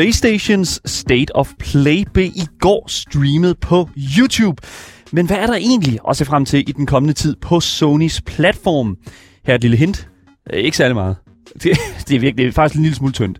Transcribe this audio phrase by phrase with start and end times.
[0.00, 3.88] PlayStations State of Play blev i går streamet på
[4.20, 4.62] YouTube.
[5.12, 8.20] Men hvad er der egentlig at se frem til i den kommende tid på Sonys
[8.26, 8.96] platform?
[9.44, 10.08] Her et lille hint.
[10.52, 11.16] Øh, ikke særlig meget.
[11.62, 13.38] Det, det er virkelig det er faktisk en lille smule tyndt.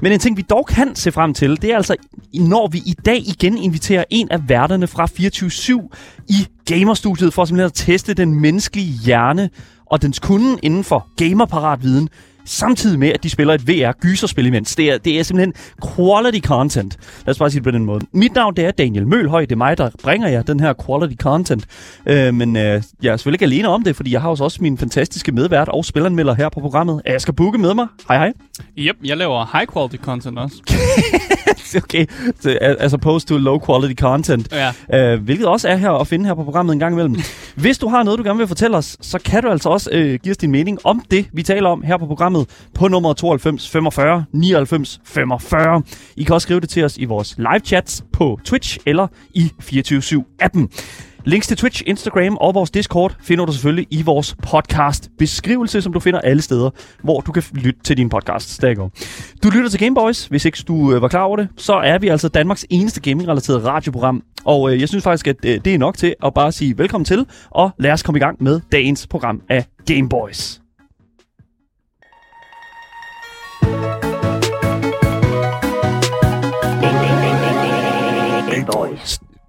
[0.00, 1.96] Men en ting, vi dog kan se frem til, det er altså,
[2.34, 7.66] når vi i dag igen inviterer en af værterne fra 24-7 i Gamerstudiet for simpelthen
[7.66, 9.50] at teste den menneskelige hjerne
[9.86, 12.08] og dens kunde inden for gamerparatviden,
[12.44, 14.76] samtidig med, at de spiller et VR-gyserspil imens.
[14.76, 15.54] Det er, det er simpelthen
[15.96, 16.98] quality content.
[17.26, 18.00] Lad os bare sige det på den måde.
[18.12, 19.40] Mit navn det er Daniel Mølhøj.
[19.40, 21.66] Det er mig, der bringer jer den her quality content.
[22.06, 24.78] Øh, men øh, jeg er selvfølgelig ikke alene om det, fordi jeg har også min
[24.78, 27.02] fantastiske medvært og spilanmelder her på programmet.
[27.04, 27.86] Asger Bukke med mig.
[28.08, 28.32] Hej hej.
[28.78, 30.56] Yep, jeg laver high quality content også.
[31.84, 32.06] okay,
[32.58, 34.52] as opposed to low quality content.
[34.52, 35.12] Ja.
[35.14, 37.16] Øh, hvilket også er her at finde her på programmet en gang imellem.
[37.62, 40.18] Hvis du har noget, du gerne vil fortælle os, så kan du altså også øh,
[40.22, 42.31] give os din mening om det, vi taler om her på programmet
[42.74, 45.82] på nummer 92 45 99 45.
[46.16, 49.52] I kan også skrive det til os i vores live chats på Twitch eller i
[49.62, 50.68] 24-7-appen.
[51.24, 55.92] Links til Twitch, Instagram og vores Discord finder du selvfølgelig i vores podcast beskrivelse, som
[55.92, 56.70] du finder alle steder,
[57.02, 58.62] hvor du kan lytte til din podcast.
[58.62, 58.74] Der.
[59.42, 60.26] Du lytter til Gameboys.
[60.26, 63.64] Hvis ikke du øh, var klar over det, så er vi altså Danmarks eneste gaming-relateret
[63.64, 64.22] radioprogram.
[64.44, 67.04] Og øh, jeg synes faktisk, at øh, det er nok til at bare sige velkommen
[67.04, 70.61] til, og lad os komme i gang med dagens program af Gameboys.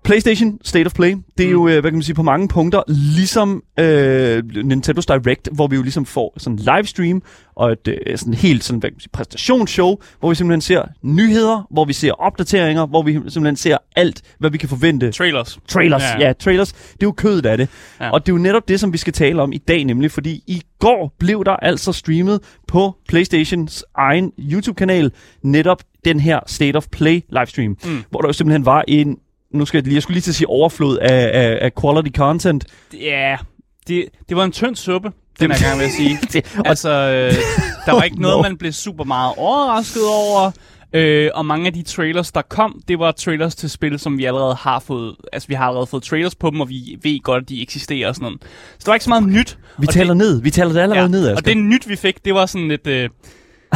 [0.03, 2.81] PlayStation State of Play, det er jo, øh, hvad kan man sige, på mange punkter,
[3.15, 7.21] ligesom øh, Nintendo's Direct, hvor vi jo ligesom får sådan en livestream
[7.55, 10.81] og et øh, sådan helt sådan, hvad kan man sige, præstationsshow, hvor vi simpelthen ser
[11.01, 15.11] nyheder, hvor vi ser opdateringer, hvor vi simpelthen ser alt, hvad vi kan forvente.
[15.11, 15.59] Trailers.
[15.67, 16.33] Trailers, ja, Ja.
[16.33, 16.71] trailers.
[16.73, 17.69] Det er jo kødet af det.
[17.99, 18.09] Ja.
[18.09, 20.43] Og det er jo netop det, som vi skal tale om i dag, nemlig fordi
[20.47, 25.11] i går blev der altså streamet på PlayStations egen YouTube-kanal
[25.43, 28.03] netop den her State of Play livestream, mm.
[28.09, 29.17] hvor der jo simpelthen var en,
[29.51, 32.17] nu skal jeg lige, jeg skulle lige til at sige overflod af, af, af quality
[32.17, 32.65] content.
[32.93, 33.37] Ja,
[33.87, 36.19] det, det var en tynd suppe, den her gang vil jeg sige.
[36.33, 37.33] Det, altså, øh,
[37.85, 40.51] der var ikke noget, man blev super meget overrasket over.
[40.95, 44.25] Øh, og mange af de trailers, der kom, det var trailers til spil, som vi
[44.25, 45.15] allerede har fået.
[45.33, 48.07] Altså, vi har allerede fået trailers på dem, og vi ved godt, at de eksisterer
[48.07, 48.41] og sådan noget.
[48.41, 49.57] Så der var ikke så meget nyt.
[49.77, 51.35] vi taler ned, vi taler det allerede ned, Asger.
[51.35, 52.87] Og det nyt, vi fik, det var sådan lidt...
[52.87, 53.09] Øh,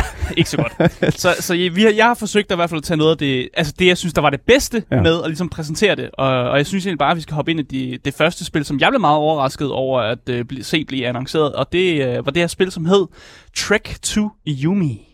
[0.38, 1.20] ikke så godt.
[1.20, 3.12] så så jeg, vi har, jeg har forsøgt at, i hvert fald at tage noget
[3.12, 5.02] af det, altså det, jeg synes, der var det bedste Ja.
[5.02, 6.10] med at ligesom præsentere det.
[6.14, 8.46] Og, og jeg synes egentlig bare, at vi skal hoppe ind i de, det første
[8.46, 11.54] spil, som jeg blev meget overrasket over at øh, bli, se blive annonceret.
[11.54, 13.06] Og det øh, var det her spil, som hed
[13.56, 15.08] Trek to Yumi.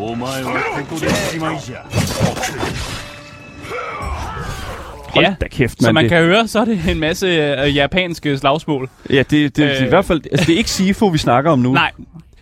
[0.00, 0.44] お前
[5.18, 5.94] Hold Ja, da kæft, Som mand.
[5.94, 8.88] man det, kan høre, så er det en masse øh, japanske slagsmål.
[9.10, 9.88] ja, det, det, det, er i Øh.
[9.88, 11.72] hvert fald, altså det er ikke Sifo, vi snakker om nu.
[11.72, 11.90] Nej,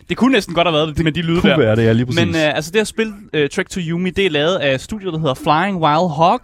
[0.09, 1.59] det kunne næsten godt have været det med de lyde kunne der.
[1.59, 2.20] være det, ja, lige præcis.
[2.26, 5.12] Men øh, altså det her spil, øh, Trek to Yumi, det er lavet af studiet,
[5.12, 6.41] der hedder Flying Wild Hog,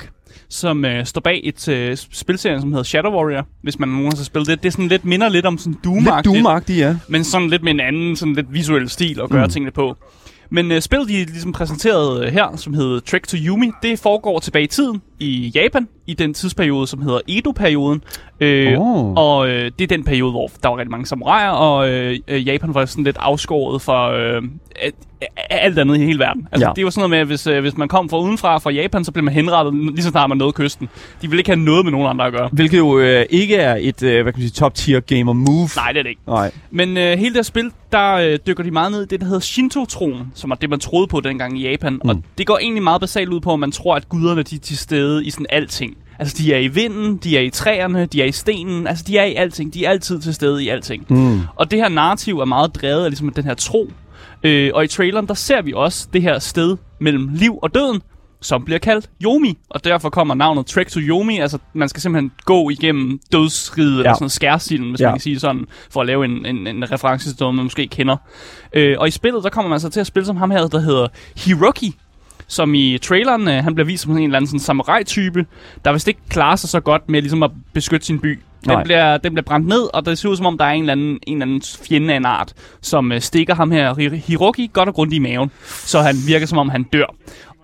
[0.48, 4.24] som øh, står bag et øh, spilserie, som hedder Shadow Warrior, hvis man nogensinde har
[4.24, 4.62] spillet det.
[4.62, 6.96] Det er sådan lidt, minder lidt om sådan doom Lidt doom ja.
[7.08, 9.50] men sådan lidt med en anden, sådan lidt visuel stil at gøre Mm.
[9.50, 9.96] tingene på.
[10.50, 14.38] Men øh, spillet, de ligesom præsenteret øh, her, som hedder Trek to Yumi, det foregår
[14.40, 18.02] tilbage i tiden i Japan, i den tidsperiode, som hedder Edo-perioden.
[18.40, 19.12] Øh, Åh.
[19.16, 22.46] Og øh, det er den periode, hvor der var rigtig mange samuraier, og øh, øh,
[22.48, 24.42] Japan var sådan lidt afskåret fra øh,
[25.50, 26.48] alt- andet i hele verden.
[26.52, 26.72] Altså, Ja.
[26.76, 29.04] Det var sådan noget med, at hvis, øh, hvis man kom fra udenfra, fra Japan,
[29.04, 30.88] så blev man henrettet lige så snart man nåede kysten.
[31.22, 32.48] De ville ikke have noget med nogen andre at gøre.
[32.52, 35.68] Hvilket jo øh, ikke er et, øh, hvad kan man sige, top tier gamer move.
[35.76, 36.22] Nej, det er det ikke.
[36.26, 36.50] Nej.
[36.70, 39.26] Men øh, hele det her spil, der øh, dykker de meget ned i det, der
[39.26, 41.92] hedder Shinto-troen, som er det, man troede på dengang i Japan.
[41.92, 42.08] Mm.
[42.08, 44.60] Og det går egentlig meget basalt ud på, at man tror, at guderne de er
[44.60, 45.96] til stede i sådan alting.
[46.22, 49.18] Altså, de er i vinden, de er i træerne, de er i stenen, altså, de
[49.18, 49.74] er i alting.
[49.74, 51.06] De er altid til stede i alting.
[51.08, 51.40] Mm.
[51.56, 53.90] Og det her narrativ er meget drevet af ligesom, den her tro.
[54.42, 58.00] Øh, og i traileren, der ser vi også det her sted mellem liv og døden,
[58.40, 59.58] som bliver kaldt Yomi.
[59.70, 61.38] Og derfor kommer navnet Trek to Yomi.
[61.38, 63.98] Altså, man skal simpelthen gå igennem dødsriget, ja.
[63.98, 65.06] eller sådan skærsilden, hvis Ja.
[65.06, 67.86] man kan sige sådan, for at lave en, en, en reference til noget, man måske
[67.86, 68.16] kender.
[68.72, 70.80] Øh, og i spillet, der kommer man så til at spille som ham her, der
[70.80, 71.94] hedder Hiroki,
[72.52, 75.46] som i traileren, øh, han bliver vist som en eller anden sådan samurai-type,
[75.84, 78.38] der vist ikke klarer sig så godt med ligesom at beskytte sin by.
[78.64, 78.82] Den Nej.
[78.84, 80.92] bliver, den bliver brændt ned, og det ser ud som om, der er en eller
[80.92, 84.70] anden, en eller anden fjende af en art, som øh, stikker ham her, Hi- Hiroki,
[84.72, 85.50] godt og grundigt i maven.
[85.66, 87.14] Så han virker som om, han dør.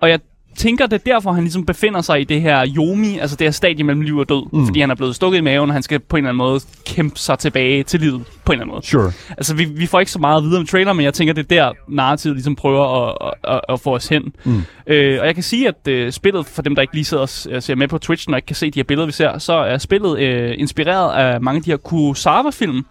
[0.01, 0.19] Og jeg
[0.57, 3.51] tænker, det er derfor, han ligesom befinder sig i det her Yomi, altså det her
[3.51, 4.53] stadie mellem liv og død.
[4.53, 4.65] Mm.
[4.65, 6.59] Fordi han er blevet stukket i maven, og han skal på en eller anden måde
[6.85, 8.23] kæmpe sig tilbage til livet.
[8.45, 8.85] På en eller anden måde.
[8.85, 9.11] Sure.
[9.29, 11.55] Altså, vi, vi får ikke så meget videre om trailer, men jeg tænker, det er
[11.55, 14.33] der, narrativet ligesom prøver at, at, at, få os hen.
[14.43, 14.61] Mm.
[14.87, 17.29] Øh, og jeg kan sige, at øh, spillet, for dem, der ikke lige sidder og
[17.49, 19.53] øh, ser med på Twitch, og ikke kan se de her billeder, vi ser, så
[19.53, 22.85] er spillet øh, inspireret af mange af de her Kurosawa-film,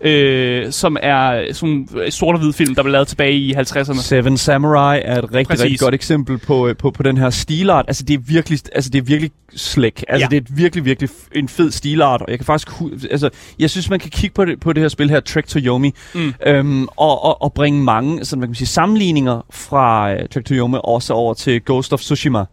[0.00, 4.02] øh, som er sådan sort og hvid film, der blev lavet tilbage i 50'erne.
[4.02, 5.64] Seven Samurai er et rigtig, Præcis.
[5.64, 7.84] rigtig godt eksempel på, øh, på, på den her stilart.
[7.88, 10.04] Altså, det er virkelig, altså, det er virkelig slæk.
[10.08, 10.36] Altså, Ja.
[10.36, 12.68] det er virkelig, virkelig en fed stilart, og jeg kan faktisk...
[13.10, 15.58] Altså, jeg synes, man kan kigge på det, på det her spil her, Trek to
[15.58, 16.34] Yomi, Mm.
[16.46, 20.44] øhm, og, og, og bringe mange sådan, hvad kan man sige, sammenligninger fra uh, Trek
[20.44, 22.44] to Yomi også over til Ghost of Tsushima.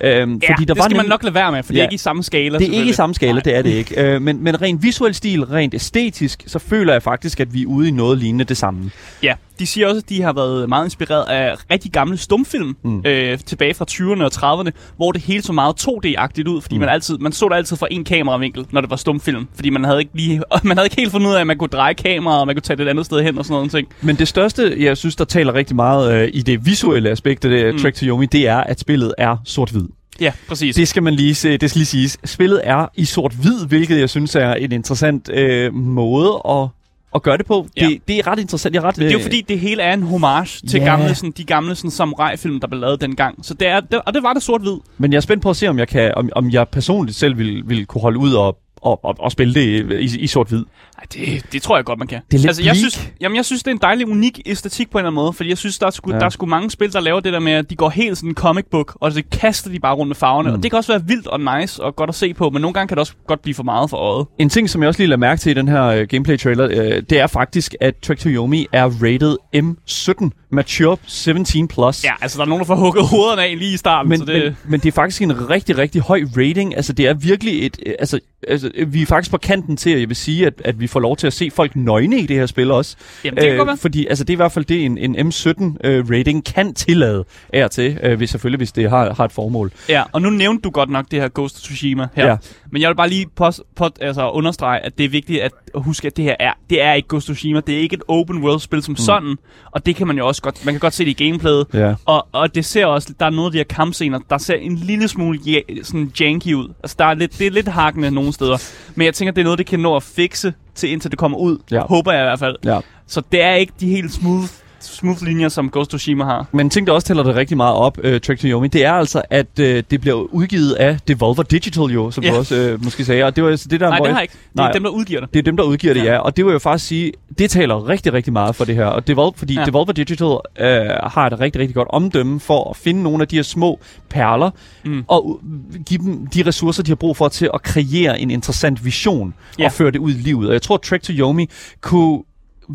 [0.00, 1.82] Øhm, Ja, fordi der det var skal man nok lade være med, for det Ja.
[1.82, 2.58] er ikke i samme skala.
[2.58, 3.40] det er ikke i samme skala, Nej.
[3.40, 4.02] det er det ikke.
[4.14, 7.66] Øh, men, men rent visuel stil, rent æstetisk, så føler jeg faktisk, at vi er
[7.66, 8.90] ude i noget lignende det samme.
[9.22, 13.02] Ja, de siger også, at de har været meget inspireret af rigtig gamle stumfilm mm.
[13.06, 16.80] øh, tilbage fra 20'erne og 30'erne, hvor det hele så meget 2D-agtigt ud, fordi mm.
[16.80, 19.84] man, altid, man så det altid fra en kameravinkel, når det var stumfilm, fordi man
[19.84, 22.40] havde ikke lige, man havde ikke helt fundet ud af, at man kunne dreje kameraet,
[22.40, 23.88] og man kunne tage det et andet sted hen og sådan noget ting.
[24.00, 27.50] Men det største, jeg synes, der taler rigtig meget øh, i det visuelle aspekt af
[27.50, 27.78] det Mm.
[27.78, 29.84] Trek to Yomi, det er, at spillet er sort-hvid.
[30.20, 30.76] Ja, præcis.
[30.76, 32.18] Det skal man lige se, det skal lige siges.
[32.24, 36.68] Spillet er i sort-hvid, hvilket jeg synes er en interessant øh, måde at,
[37.14, 37.66] at gøre det på.
[37.76, 37.86] Ja.
[37.86, 38.74] Det, det er ret interessant.
[38.74, 40.84] Jeg er ret, det er jo øh, fordi, det hele er en homage til Ja.
[40.86, 43.38] gamle, sådan, de gamle sådan, samurai-film, der blev lavet dengang.
[43.44, 44.76] Så det er, det, og det var det sort-hvid.
[44.98, 47.38] Men jeg er spændt på at se, om jeg, kan, om, om jeg personligt selv
[47.38, 50.64] vil, vil kunne holde ud og, og, og, og spille det i, i sort-hvid.
[51.12, 52.20] Det, det tror jeg godt, man kan.
[52.30, 52.76] Det er lidt altså, jeg bleak.
[52.76, 55.32] synes, jamen, jeg synes, det er en dejlig, unik æstetik på en eller anden måde,
[55.32, 56.18] fordi jeg synes, der er, sgu, ja.
[56.18, 58.34] Der er sgu mange spil, der laver det der med, at de går helt sådan
[58.34, 60.54] comic book, og så kaster de bare rundt med farverne, mm.
[60.54, 62.74] og det kan også være vildt og nice og godt at se på, men nogle
[62.74, 64.26] gange kan det også godt blive for meget for øjet.
[64.38, 67.02] En ting, som jeg også lige lader mærke til i den her øh, gameplay-trailer, øh,
[67.10, 71.66] det er faktisk, at Trek to Yomi er rated M17, Mature 17+.
[71.66, 72.04] Plus.
[72.04, 74.24] Ja, altså, der er nogen, der får hugget hovederne af lige i starten, Men, så
[74.24, 74.42] det...
[74.42, 76.76] men, men det er faktisk en rigtig, rigtig høj rating.
[76.76, 77.78] Altså, det er virkelig et...
[77.86, 80.80] øh, Altså, altså, vi er faktisk på kanten til, at jeg vil sige, at, at
[80.80, 82.96] vi får lov til at se folk nøgne i det her spil også.
[83.24, 83.76] Jamen, det være.
[83.76, 87.98] Fordi altså, det er i hvert fald det, en, en M17-rating kan tillade af til.
[88.02, 89.72] Øh, hvis, selvfølgelig, hvis det har, har et formål.
[89.88, 92.26] Ja, og nu nævnte du godt nok det her Ghost of Tsushima her.
[92.26, 92.36] Ja.
[92.74, 96.06] Men jeg vil bare lige pos, pot, altså understrege, at det er vigtigt at huske,
[96.06, 97.60] at det her er, det er ikke Ghost of Tsushima.
[97.60, 98.96] Det er ikke et open world spil som mm.
[98.96, 99.36] sådan.
[99.70, 101.66] Og det kan man jo også godt, man kan godt se det i gameplayet.
[101.74, 101.94] Ja.
[102.04, 104.76] Og, og det ser også, der er nogle af de her kampscener, der ser en
[104.76, 106.68] lille smule ja, sådan janky ud.
[106.82, 108.58] Altså der er lidt, det er lidt hakkende nogle steder.
[108.94, 111.38] Men jeg tænker, det er noget, det kan nå at fikse til indtil det kommer
[111.38, 111.58] ud.
[111.70, 111.80] Ja.
[111.80, 112.56] Håber jeg i hvert fald.
[112.64, 112.80] Ja.
[113.06, 114.48] Så det er ikke de helt smooth,
[114.84, 116.46] smooth linjer, som Ghost of Tsushima har.
[116.52, 118.84] Men en ting, der også tæller det rigtig meget op, uh, Trek to Yomi, det
[118.84, 122.30] er altså, at uh, det bliver udgivet af Devolver Digital jo, som Ja.
[122.30, 123.24] du også uh, måske sagde.
[123.24, 124.32] Og det var altså det der, Nej, det har jeg ikke.
[124.52, 124.72] Det er Nej.
[124.72, 125.32] dem, der udgiver det.
[125.32, 126.12] Det er dem, der udgiver det, Ja.
[126.12, 126.18] ja.
[126.18, 128.84] Og det vil jeg faktisk sige, det taler rigtig, rigtig meget for det her.
[128.86, 129.60] Og Devolver, fordi Ja.
[129.60, 129.66] ja.
[129.66, 130.26] Devolver Digital
[130.60, 130.80] øh,
[131.12, 133.80] har et rigtig, rigtig godt omdømme for at finde nogle af de her små
[134.10, 134.50] perler,
[134.84, 135.04] Mm.
[135.08, 135.40] og
[135.86, 139.62] give dem de ressourcer, de har brug for til at kreere en interessant vision Ja.
[139.62, 139.66] ja.
[139.68, 140.48] og føre det ud i livet.
[140.48, 142.22] Og jeg tror, Trek to Yomi kunne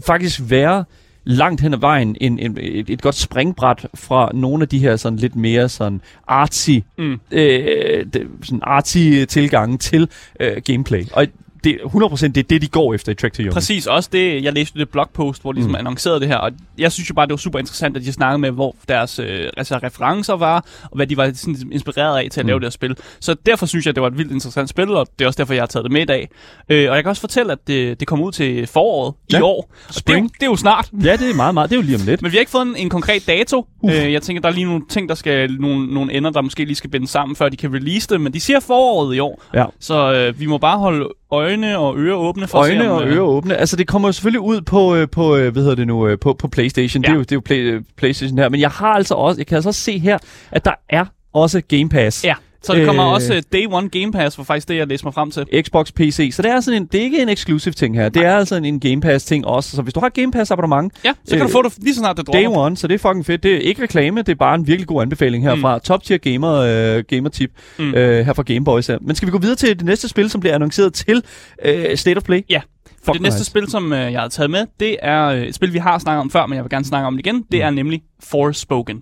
[0.06, 0.86] faktisk være
[1.30, 4.96] langt hen ad vejen en, en, et, et godt springbræt fra nogle af de her
[4.96, 7.20] sådan lidt mere sådan artsy, Mm.
[7.32, 8.06] øh,
[8.44, 10.10] sådan artsy tilgange til
[10.40, 11.04] øh, gameplay.
[11.14, 11.28] Og
[11.64, 13.52] det, 100% det er det, de går efter i Trek to Yomi.
[13.52, 15.76] Præcis, også det, jeg læste det blogpost, hvor de ligesom Mm.
[15.76, 18.38] annoncerede det her, og jeg synes jo bare, det var super interessant, at de snakkede
[18.40, 22.40] med, hvor deres øh, altså, referencer var, og hvad de var sådan, inspireret af til
[22.40, 22.62] at lave Mm.
[22.62, 22.96] det her spil.
[23.20, 25.54] Så derfor synes jeg, det var et vildt interessant spil, og det er også derfor,
[25.54, 26.30] jeg har taget det med i dag.
[26.70, 29.38] Øh, og jeg kan også fortælle, at det, det kommer ud til foråret ja.
[29.40, 30.34] i år, og det er, jo, Spring.
[30.34, 30.90] det er jo snart.
[31.04, 31.70] Ja, det er meget, meget.
[31.70, 32.22] Det er jo lige om lidt.
[32.22, 33.66] Men vi har ikke fået en, en konkret dato.
[33.82, 33.92] Uf.
[33.92, 36.66] Øh, jeg tænker, der er lige nogle ting, der skal, nogle, nogle ender, der måske
[36.66, 38.22] lige skal binde sammen, før de kan release det.
[38.22, 39.44] Men de siger foråret i år.
[39.54, 39.66] Ja.
[39.80, 43.02] Så øh, vi må bare holde øjne og ører åbne for at se, Øjne om,
[43.02, 43.56] og øh, ører åbne.
[43.56, 46.20] Altså, det kommer jo selvfølgelig ud på, øh, på øh, hvad hedder det nu, øh,
[46.20, 47.04] på, på Playstation.
[47.04, 47.08] Ja.
[47.08, 48.50] Det er jo, det er jo play, Playstation her.
[48.50, 50.18] Men jeg har altså også, jeg kan altså også se her,
[50.52, 52.26] at der er også Game Pass.
[52.26, 53.12] Ja, så der kommer Øh.
[53.14, 55.46] også øh, Day One Game Pass, var faktisk det, jeg læste mig frem til.
[55.62, 56.30] Xbox PC.
[56.34, 58.10] Så det er sådan en, det er ikke en exclusive ting her.
[58.10, 59.76] Det er altså en, en Game Pass ting også.
[59.76, 61.74] Så hvis du har et Game Pass abonnement, Ja, så kan Øh, du få det
[61.82, 62.60] lige så snart det Day dropper.
[62.62, 63.44] one, så det er fucking fedt.
[63.44, 65.76] Det er ikke reklame, det er bare en virkelig god anbefaling herfra.
[65.76, 65.82] Mm.
[65.82, 66.54] Top tier gamer,
[66.98, 67.94] øh, gamer tip Mm.
[67.94, 68.98] øh, her fra Gameboys her.
[69.02, 71.24] Men skal vi gå videre til det næste spil, som bliver annonceret til
[71.66, 72.42] øh, State of Play?
[72.50, 73.46] Ja, for Fuck det næste nice.
[73.46, 76.20] spil, som øh, jeg har taget med, det er øh, et spil, vi har snakket
[76.22, 77.36] om før, men jeg vil gerne snakke om det igen.
[77.52, 77.66] Det Mm.
[77.66, 79.02] er nemlig Forspoken.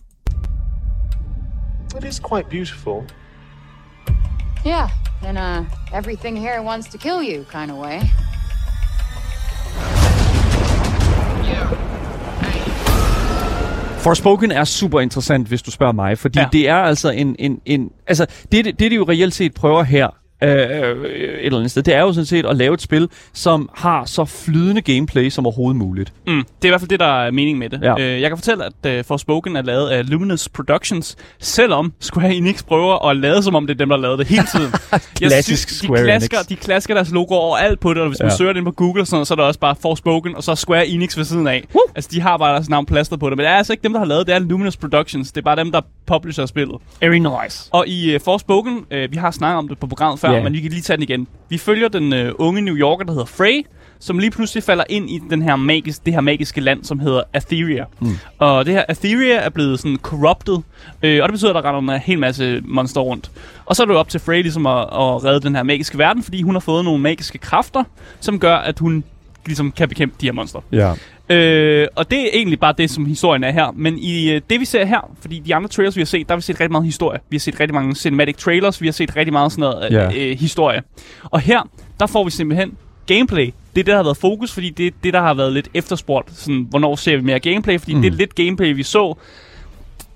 [1.97, 3.01] It is quite beautiful.
[4.67, 4.89] Yeah,
[5.29, 8.01] in a everything here wants to kill you kind of way.
[13.97, 16.43] Forspoken er super interessant, hvis du spørger mig, fordi Ja.
[16.43, 16.50] ja.
[16.51, 17.36] det er altså en...
[17.39, 20.07] en, en altså, det, det, det, de jo reelt set prøver her,
[20.44, 23.70] øh, et eller andet sted, det er jo sådan set at lave et spil, som
[23.75, 26.13] har så flydende gameplay som overhovedet muligt.
[26.27, 27.79] Mm, det er i hvert fald det, der er mening med det.
[27.82, 28.00] Ja.
[28.00, 32.63] Øh, jeg kan fortælle, at uh, Forspoken er lavet af Luminous Productions, selvom Square Enix
[32.63, 34.74] prøver at lade som om det er dem, der lavet det hele tiden.
[34.91, 36.48] Jeg Klassisk de Square klasker, Enix.
[36.48, 38.36] De klasker deres logo over alt på det, og hvis man Ja.
[38.38, 40.88] søger det på Google, og sådan, så er der også bare Forspoken, og så Square
[40.88, 41.63] Enix ved siden af.
[41.75, 41.82] Woo!
[41.96, 43.91] Altså, de har bare deres navn plaster på det, men det er altså ikke dem,
[43.94, 45.32] der har lavet det, er Luminous Productions.
[45.32, 46.75] Det er bare dem, der publisher spillet.
[47.01, 47.70] Very nice.
[47.72, 50.43] Og i uh, Forspoken, uh, vi har snakket om det på programmet før, yeah.
[50.43, 51.27] men vi kan lige tage den igen.
[51.50, 53.65] Vi følger den uh, unge New Yorker, der hedder Frey,
[54.00, 57.22] som lige pludselig falder ind i den her magisk, det her magiske land, som hedder
[57.34, 57.86] Atheria.
[58.00, 58.17] Mm.
[58.38, 60.57] Og det her Atheria er blevet sådan corrupted,
[61.03, 63.31] øh, og det betyder, at der render en hel masse monster rundt.
[63.65, 65.98] Og så er det jo op til Frey ligesom at, at redde den her magiske
[65.98, 67.84] verden, fordi hun har fået nogle magiske kræfter,
[68.19, 69.03] som gør, at hun
[69.46, 70.60] ligesom kan bekæmpe de her monster.
[70.72, 70.93] Ja.
[71.29, 73.72] Øh, og det er egentlig bare det, som historien er her.
[73.75, 76.34] Men i øh, det, vi ser her, fordi de andre trailers, vi har set, der
[76.34, 77.19] har vi set rigtig meget historie.
[77.29, 79.93] Vi har set rigtig mange cinematic trailers, vi har set rigtig meget sådan noget øh,
[79.93, 80.29] Ja.
[80.31, 80.81] øh, historie.
[81.24, 81.69] Og her,
[82.00, 83.46] der får vi simpelthen gameplay.
[83.46, 85.69] Det er det, der har været fokus, fordi det er det, der har været lidt
[85.74, 86.31] efterspurgt.
[86.38, 87.79] Sådan, hvornår ser vi mere gameplay?
[87.79, 88.01] Fordi mm.
[88.01, 89.17] det er lidt gameplay, vi så.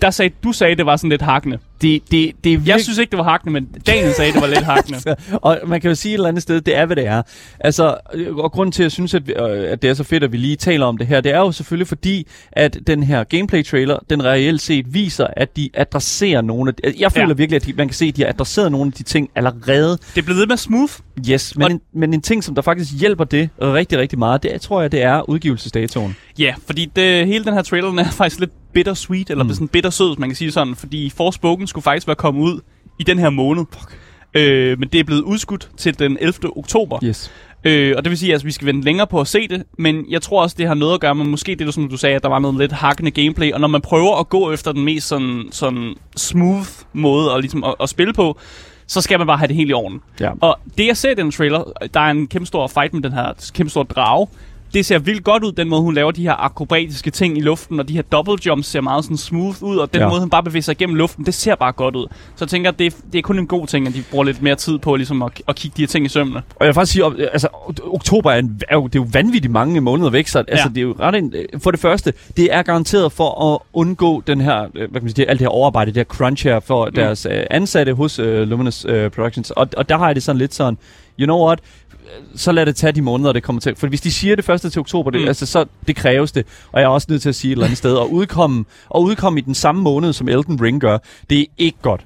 [0.02, 1.58] Der sagde, du sagde, det var sådan lidt hakkende.
[1.82, 2.68] Det, det, det virkelig...
[2.68, 5.00] Jeg synes ikke, det var hakkende, men Daniel sagde, det var lidt hakkende.
[5.42, 7.22] og man kan jo sige et eller andet sted, det er, hvad det er.
[7.60, 10.24] Altså, øh, og grunden til, at jeg synes, at, vi, at det er så fedt,
[10.24, 13.24] at vi lige taler om det her, det er jo selvfølgelig fordi, at den her
[13.24, 17.34] gameplay-trailer, den reelt set viser, at de adresserer nogle af de, Jeg føler Ja.
[17.34, 19.98] virkelig, at de, man kan se, at de har adresseret nogle af de ting allerede.
[20.16, 20.94] Det er blevet mere smooth.
[21.30, 24.44] Yes, men, Og- en, men en ting, som der faktisk hjælper det rigtig, rigtig meget,
[24.44, 26.16] det tror jeg, det er udgivelsesdatoen.
[26.40, 29.54] Ja, fordi det, hele den her trailer den er faktisk lidt bittersweet, eller mm.
[29.54, 32.60] sådan bittersød, hvis man kan sige sådan, fordi Forspoken skulle faktisk være kommet ud
[33.00, 33.66] i den her måned.
[33.72, 33.98] Fuck.
[34.34, 36.58] Øh, men det er blevet udskudt til den 11.
[36.58, 37.00] oktober.
[37.04, 37.32] Yes.
[37.64, 39.64] Øh, og det vil sige, at altså, vi skal vente længere på at se det,
[39.78, 42.16] men jeg tror også, det har noget at gøre med, måske det, som du sagde,
[42.16, 44.86] at der var noget lidt hakkende gameplay, og når man prøver at gå efter den
[44.86, 48.40] mest sådan, sådan smooth måde at, ligesom, at, at spille på,
[48.88, 50.02] så skal man bare have det helt i orden.
[50.20, 50.32] Ja.
[50.42, 51.64] Og det, jeg ser i den trailer,
[51.94, 54.28] der er en kæmpe stor fight med den her kæmpe stor drage.
[54.74, 57.80] Det ser vildt godt ud, den måde, hun laver de her akrobatiske ting i luften,
[57.80, 60.08] og de her double jumps ser meget sådan smooth ud, og den Ja.
[60.10, 62.08] måde, hun bare bevæger sig igennem luften, det ser bare godt ud.
[62.36, 64.42] Så jeg tænker, det, er- det er kun en god ting, at de bruger lidt
[64.42, 66.38] mere tid på ligesom at, at kigge de her ting i sømmene.
[66.38, 67.48] Og jeg vil faktisk sige, altså,
[67.84, 70.70] oktober er, en, er jo, det er jo vanvittigt mange måneder væk, så altså, Ja.
[70.70, 74.42] det er jo ret en, for det første, det er garanteret for at undgå den
[74.42, 76.86] her, øh, hvad kan man sige, alt det her overarbejde, det her crunch her for
[76.86, 76.94] mm.
[76.94, 79.52] deres øh, ansatte hos øh, Luminous øh, Productions.
[79.52, 80.78] Og, og der har jeg det sådan lidt sådan,
[81.20, 81.60] you know what,
[82.36, 83.76] så lad det tage de måneder, det kommer til.
[83.76, 85.28] For hvis de siger det første til oktober, det, mm.
[85.28, 86.46] Altså, så det kræves det.
[86.72, 89.04] Og jeg er også nødt til at sige et eller andet sted, at udkomme, og
[89.04, 90.98] udkomme i den samme måned, som Elden Ring gør,
[91.30, 92.06] det er ikke godt.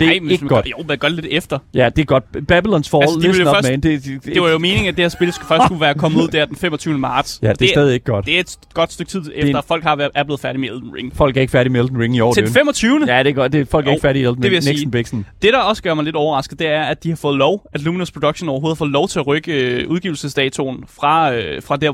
[0.00, 0.64] Det er Ej, ikke godt.
[0.64, 1.58] Gør, jo, man gør det lidt efter.
[1.74, 2.24] Ja, det er godt.
[2.36, 3.80] Babylon's Fall, Altså, listen up, først- man.
[3.80, 6.22] Det, det, Det var jo meningen, at det her spil skulle først skulle være kommet
[6.22, 6.98] ud der den 25.
[6.98, 7.38] marts.
[7.42, 8.26] Ja, det er stadig ikke godt.
[8.26, 10.60] Det er et godt stykke tid efter, en- at folk har været, er blevet færdige
[10.60, 11.16] med Elden Ring.
[11.16, 12.32] Folk er ikke færdige med Elden Ring i år.
[12.34, 13.14] Til det den er jo- 25.
[13.16, 13.52] Ja, det er godt.
[13.52, 14.64] Det er, folk er Jo, ikke færdige i Elden det Ring.
[14.64, 14.90] jeg Nixon.
[14.90, 15.26] Bixen.
[15.42, 17.80] Det, der også gør mig lidt overrasket, det er, at de har fået lov, at
[17.82, 21.92] Luminous Production overhovedet fået lov til at rykke øh, udgivelsesdatoen fra, øh, fra der,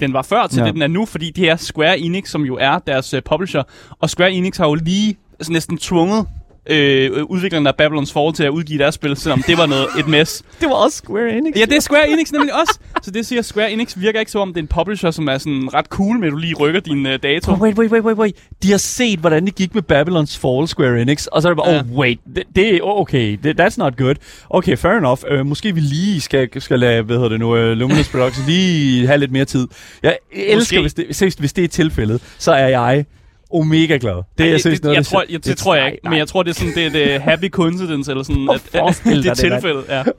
[0.00, 0.64] den var før, til Ja.
[0.66, 3.62] det, den er nu, fordi det er Square Enix, som jo er deres øh, publisher.
[4.00, 6.26] Og Square Enix har jo lige altså, næsten tvunget
[6.66, 10.08] øh, udviklerne af Babylon's Fall til at udgive deres spil, selvom det var noget et
[10.08, 10.42] mess.
[10.60, 11.56] Det var også Square Enix.
[11.56, 12.78] Ja, det er Square Enix nemlig også.
[13.02, 15.38] Så det siger, Square Enix virker ikke som om, det er en publisher, som er
[15.38, 17.52] sådan ret cool med, at du lige rykker din øh, dato.
[17.52, 18.34] Wait, wait, wait, wait, wait.
[18.62, 21.62] De har set, hvordan det gik med Babylon's Fall Square Enix, og så er det
[21.64, 21.80] bare, Ja.
[21.80, 24.14] oh, wait, det, det er okay, det, that's not good.
[24.50, 25.20] Okay, fair enough.
[25.32, 29.06] Uh, måske vi lige skal, skal lade, hvad hedder det nu, uh, Luminous Productions lige
[29.06, 29.68] have lidt mere tid.
[30.02, 33.04] Jeg elsker, hvis det, seriøst, hvis det er tilfældet, så er jeg
[33.52, 34.22] omega glad.
[34.38, 36.28] Det er jeg seriøst det, noget, jeg tror, jeg, det, tror jeg ikke, men jeg
[36.28, 39.34] tror, det er sådan, det er det happy coincidence, eller sådan, at, at det er
[39.34, 40.02] tilfældet, ja.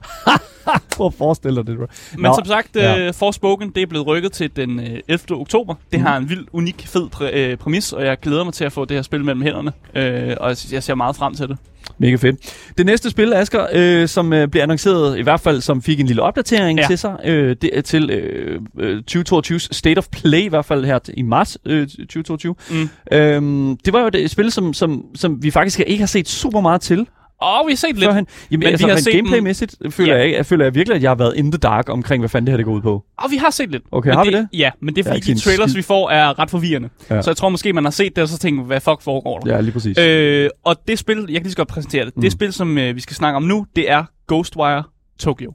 [0.96, 1.86] Prøv at forestille dig det, bro.
[2.14, 3.08] Men Nå, som sagt, ja.
[3.08, 5.20] uh, Forspoken, det er blevet rykket til den uh, 11.
[5.32, 5.76] oktober.
[5.92, 6.08] Det Mhm.
[6.08, 8.86] har en vild, unik, fed præ- øh, præmis, og jeg glæder mig til at få
[8.86, 9.72] det her spil mellem hænderne.
[9.96, 11.58] Uh, og jeg, jeg ser meget frem til det.
[11.98, 12.36] Mega fedt.
[12.78, 16.06] Det næste spil, Asger, øh, som øh, blev annonceret, i hvert fald som fik en
[16.06, 16.88] lille opdatering ja.
[16.88, 20.86] Til sig, øh, det er til øh, øh, 2022's State of Play, i hvert fald
[20.86, 22.56] her i marts øh, 2022.
[22.70, 22.90] Mm.
[23.12, 26.62] Øhm, det var jo et spil, som, som, som vi faktisk ikke har set super
[26.62, 27.08] meget til
[27.43, 28.05] Og vi har set lidt.
[28.05, 28.27] førhen.
[28.51, 30.17] Jamen, Men vi altså, har men set den- gameplaymæssigt føler, Ja.
[30.19, 32.29] jeg, ikke- jeg føler jeg virkelig, at jeg har været in the dark omkring, hvad
[32.29, 33.05] fanden det her det går ud på.
[33.19, 33.83] Og vi har set lidt.
[33.93, 34.49] Okay, men har vi det?
[34.53, 35.79] Ja, men det er Jeg har fordi, ikke set de en trailers, skid.
[35.79, 36.89] vi får, er ret forvirrende.
[37.11, 37.15] Ja.
[37.15, 37.23] Ja.
[37.23, 39.55] Så jeg tror måske, man har set det, og så tænker, hvad fuck foregår der?
[39.55, 39.99] Ja, lige præcis.
[39.99, 42.17] Øh, og det spil, jeg kan lige så godt præsentere det.
[42.17, 42.23] Mm.
[42.23, 44.83] Det spil, som øh, vi skal snakke om nu, det er Ghostwire
[45.21, 45.53] Tokyo.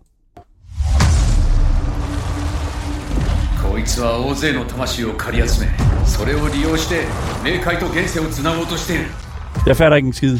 [3.62, 5.68] こいつは大勢の魂を借り集め
[6.06, 7.06] それを利用して
[7.44, 9.06] 冥界と現世をつなごうとしている
[9.66, 10.40] Jeg fatter ikke en skid.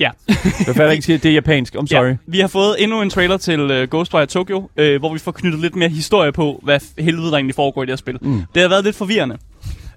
[0.00, 0.10] Ja.
[0.28, 0.36] Jeg
[0.66, 1.18] fatter ikke skid.
[1.18, 1.74] Det er japansk.
[1.74, 2.08] I'm sorry.
[2.08, 5.32] Ja, vi har fået endnu en trailer til uh, Ghostwire Tokyo, uh, hvor vi får
[5.32, 8.18] knyttet lidt mere historie på, hvad helvede der egentlig foregår i det her spil.
[8.20, 8.42] Mm.
[8.54, 9.36] Det har været lidt forvirrende.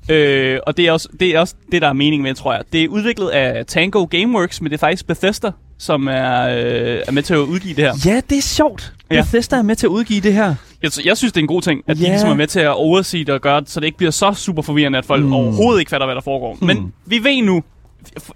[0.09, 2.63] Øh, og det er, også, det er også det, der er meningen med, tror jeg.
[2.73, 7.11] Det er udviklet af Tango Gameworks, men det er faktisk Bethesda, som er, øh, er
[7.11, 7.93] med til at udgive det her.
[8.05, 8.93] Ja, det er sjovt.
[9.11, 9.21] Ja.
[9.21, 10.55] Bethesda er med til at udgive det her.
[10.83, 12.05] Jeg, jeg synes, det er en god ting, at yeah.
[12.05, 14.11] De ligesom er med til at oversee det og gøre det, så det ikke bliver
[14.11, 15.33] så super forvirrende, at folk mm.
[15.33, 16.57] overhovedet ikke fatter, hvad der foregår.
[16.61, 16.67] Mm.
[16.67, 17.63] Men vi ved nu,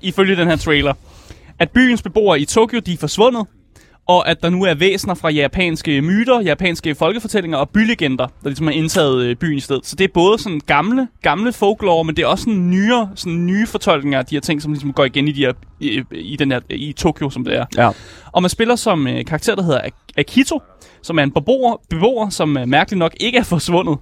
[0.01, 0.93] ifølge den her trailer,
[1.61, 3.45] at byens beboere i Tokyo, de er forsvundet,
[4.07, 8.67] og at der nu er væsener fra japanske myter, japanske folkefortællinger og bylegender, der ligesom
[8.67, 9.85] har indtaget øh, byen i stedet.
[9.85, 13.45] Så det er både sådan gamle, gamle folklore, men det er også sådan nyere, sådan
[13.45, 16.35] nye fortolkninger af de her ting, som ligesom går igen i, de her, i, i,
[16.35, 17.65] den her, i Tokyo, som det er.
[17.77, 17.89] Ja.
[18.31, 20.61] Og man spiller som øh, karakter, der hedder Ak- Akito,
[21.03, 23.97] som er en beboer, beboer som øh, mærkeligt nok ikke er forsvundet.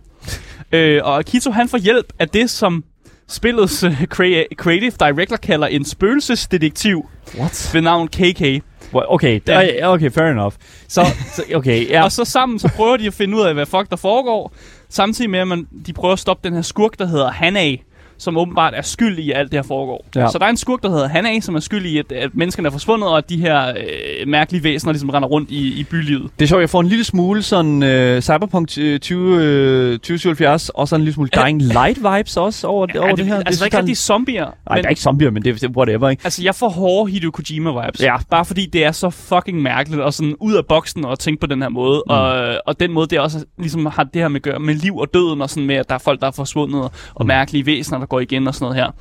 [0.71, 2.83] øh, og Akito, han får hjælp af det, som
[3.29, 7.09] spillets øh, crea- creative director kalder en spøgelsesdetektiv
[7.39, 7.69] What?
[7.73, 8.63] ved navn KK.
[8.93, 9.93] Okay, Ja.
[9.93, 10.53] okay, fair enough.
[10.87, 11.05] Så,
[11.35, 11.91] så okay, ja.
[11.91, 12.03] Ja.
[12.03, 14.53] Og så sammen så prøver de at finde ud af, hvad fuck der foregår,
[14.89, 17.83] samtidig med, at man, de prøver at stoppe den her skurk, der hedder Hanai,
[18.19, 20.05] som åbenbart er skyld i, at alt det her foregår.
[20.15, 20.27] Ja.
[20.31, 22.67] Så der er en skurk, der hedder Hanai, som er skyld i, at, at menneskene
[22.67, 26.31] er forsvundet, og at de her øh, mærkelige væsener ligesom render rundt i, i bylivet.
[26.39, 30.69] Det er sjovt, jeg får en lille smule sådan uh, Cyberpunk øh, 20, øh, 2077,
[30.69, 33.35] og sådan en lille smule Dying Light vibes også over, ja, over det, her.
[33.35, 34.45] Altså, der er ikke rigtig zombier.
[34.45, 36.21] Nej, der er ikke zombier, men det er whatever, ikke?
[36.23, 38.03] Altså, jeg får hårde Hideo Kojima-vibes.
[38.03, 38.15] Ja.
[38.29, 41.47] Bare fordi det er så fucking mærkeligt, og sådan ud af boksen og tænke på
[41.47, 42.03] den her måde.
[42.07, 42.13] Mm.
[42.13, 44.97] Og, og den måde, det også ligesom har det her med, at gøre med liv
[44.97, 47.65] og døden, og sådan med, at der er folk, der er forsvundet, og, og mærkelige
[47.65, 48.91] væsener, der går igen og sådan noget her.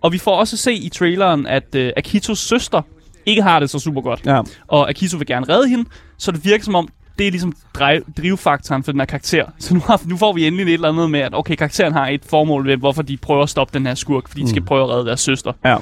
[0.00, 2.82] Og vi får også se i traileren, at uh, Akitos søster
[3.26, 4.26] ikke har det så super godt.
[4.26, 4.40] Ja.
[4.68, 5.84] Og Akito vil gerne redde hende,
[6.18, 6.88] så det virker som om,
[7.18, 9.44] det er ligesom drive, drivfaktoren for den her karakter.
[9.58, 12.08] Så nu, har, nu får vi endelig et eller andet med, at okay, karakteren har
[12.08, 14.82] et formål ved, hvorfor de prøver at stoppe den her skurk, fordi de skal prøve
[14.82, 15.52] at redde deres søster.
[15.64, 15.76] Ja.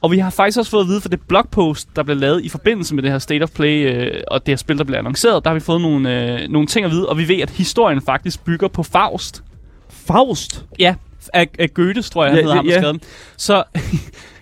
[0.00, 2.48] Og vi har faktisk også fået at vide fra det blogpost, der blev lavet i
[2.48, 5.44] forbindelse med det her State of Play, øh, og det her spil, der blev annonceret,
[5.44, 8.02] der har vi fået nogle, øh, nogle ting at vide, og vi ved, at historien
[8.02, 9.42] faktisk bygger på Faust.
[9.90, 10.64] Faust.
[10.78, 10.94] Ja,
[11.34, 12.92] af, af Goethes, tror jeg, Ja, han hedder ham, der ja.
[13.36, 13.62] Så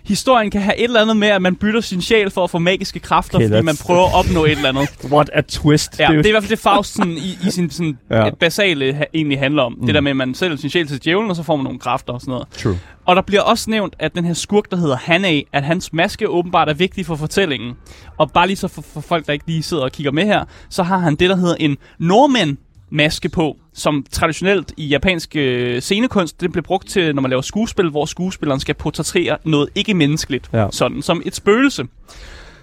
[0.09, 2.59] historien kan have et eller andet med, at man bytter sin sjæl for at få
[2.59, 4.89] magiske kræfter, Okay, fordi man prøver at opnå et eller andet.
[5.13, 6.01] What a twist.
[6.01, 8.25] Ja, det er i hvert fald det Faust sådan, i, i sin sådan, Ja.
[8.25, 8.31] ja.
[8.31, 9.73] basale ha, egentlig handler om.
[9.81, 9.87] Mm.
[9.87, 11.79] Det der med, at man sælger sin sjæl til djævlen, og så får man nogle
[11.79, 12.49] kræfter og sådan noget.
[12.49, 12.79] True.
[13.05, 16.29] Og der bliver også nævnt, at den her skurk, der hedder Hanai, at hans maske
[16.29, 17.73] åbenbart er vigtig for fortællingen.
[18.19, 20.45] Og bare lige så for, for folk, der ikke lige sidder og kigger med her,
[20.71, 22.57] så har han det, der hedder en nordmænd
[22.91, 27.43] maske på, som traditionelt i japansk øh, scenekunst, det bliver brugt til, når man laver
[27.43, 30.67] skuespil, hvor skuespilleren skal portrættere noget ikke-menneskeligt, Ja.
[30.71, 31.85] sådan som et spøgelse.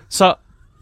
[0.10, 0.34] Så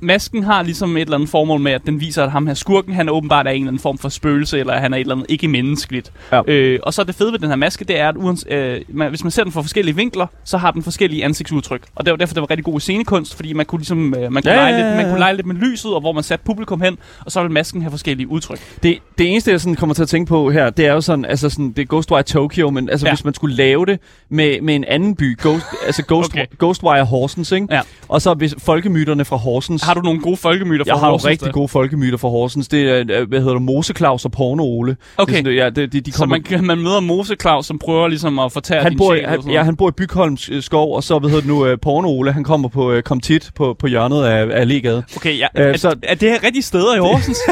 [0.04, 2.94] masken har ligesom et eller andet formål med, at den viser, at ham her skurken,
[2.94, 5.26] han åbenbart er en eller anden form for spøgelse, eller han er et eller andet
[5.30, 6.12] ikke-menneskeligt.
[6.32, 6.42] Ja.
[6.48, 9.10] Øh, og så det fede ved den her maske, det er, at uans, øh, man,
[9.10, 11.82] hvis man ser den fra forskellige vinkler, så har den forskellige ansigtsudtryk.
[11.96, 14.44] Og det var derfor, det var rigtig god scenekunst, fordi man kunne ligesom, øh, man
[14.44, 16.82] kunne, Ja, lege, lidt, man kunne lege lidt med lyset, og hvor man satte publikum
[16.82, 18.60] hen, og så vil masken have forskellige udtryk.
[18.84, 21.26] Det, det eneste, jeg sådan kommer til at tænke på her, det er jo sådan,
[21.26, 23.12] altså sådan, det er Ghostwire Tokyo, men altså Ja.
[23.14, 26.46] hvis man skulle lave det med, med en anden by, Ghost, altså Ghost, okay.
[26.60, 27.68] Ghostwire Horsens, ikke?
[27.72, 27.82] Ja.
[28.08, 29.84] Og så hvis folkemyterne fra Horsens.
[29.84, 31.52] Har du nogle gode folkemyter fra jeg har Horsens, rigtig der?
[31.52, 32.68] gode folkemyter fra Horsens.
[32.68, 34.98] Det er, øh, hvad hedder det, Mose Claus og Porno Ole.
[35.18, 35.32] Okay.
[35.34, 37.80] Det sådan, ja, det, de, de Så kommer, man, kan- man møder Mose Claus, som
[37.80, 39.26] prøver ligesom at fortære han din bor, sjæl.
[39.28, 41.78] han, ja, han bor i Bygholms øh, skov, og så, hvad hedder det nu, øh,
[41.82, 45.04] Porno Ole, han kommer på øh, kom tit på, på hjørnet af, af Legade.
[45.16, 45.48] Okay, ja.
[45.58, 47.38] Øh, er, så- er det her rigtige steder i Horsens?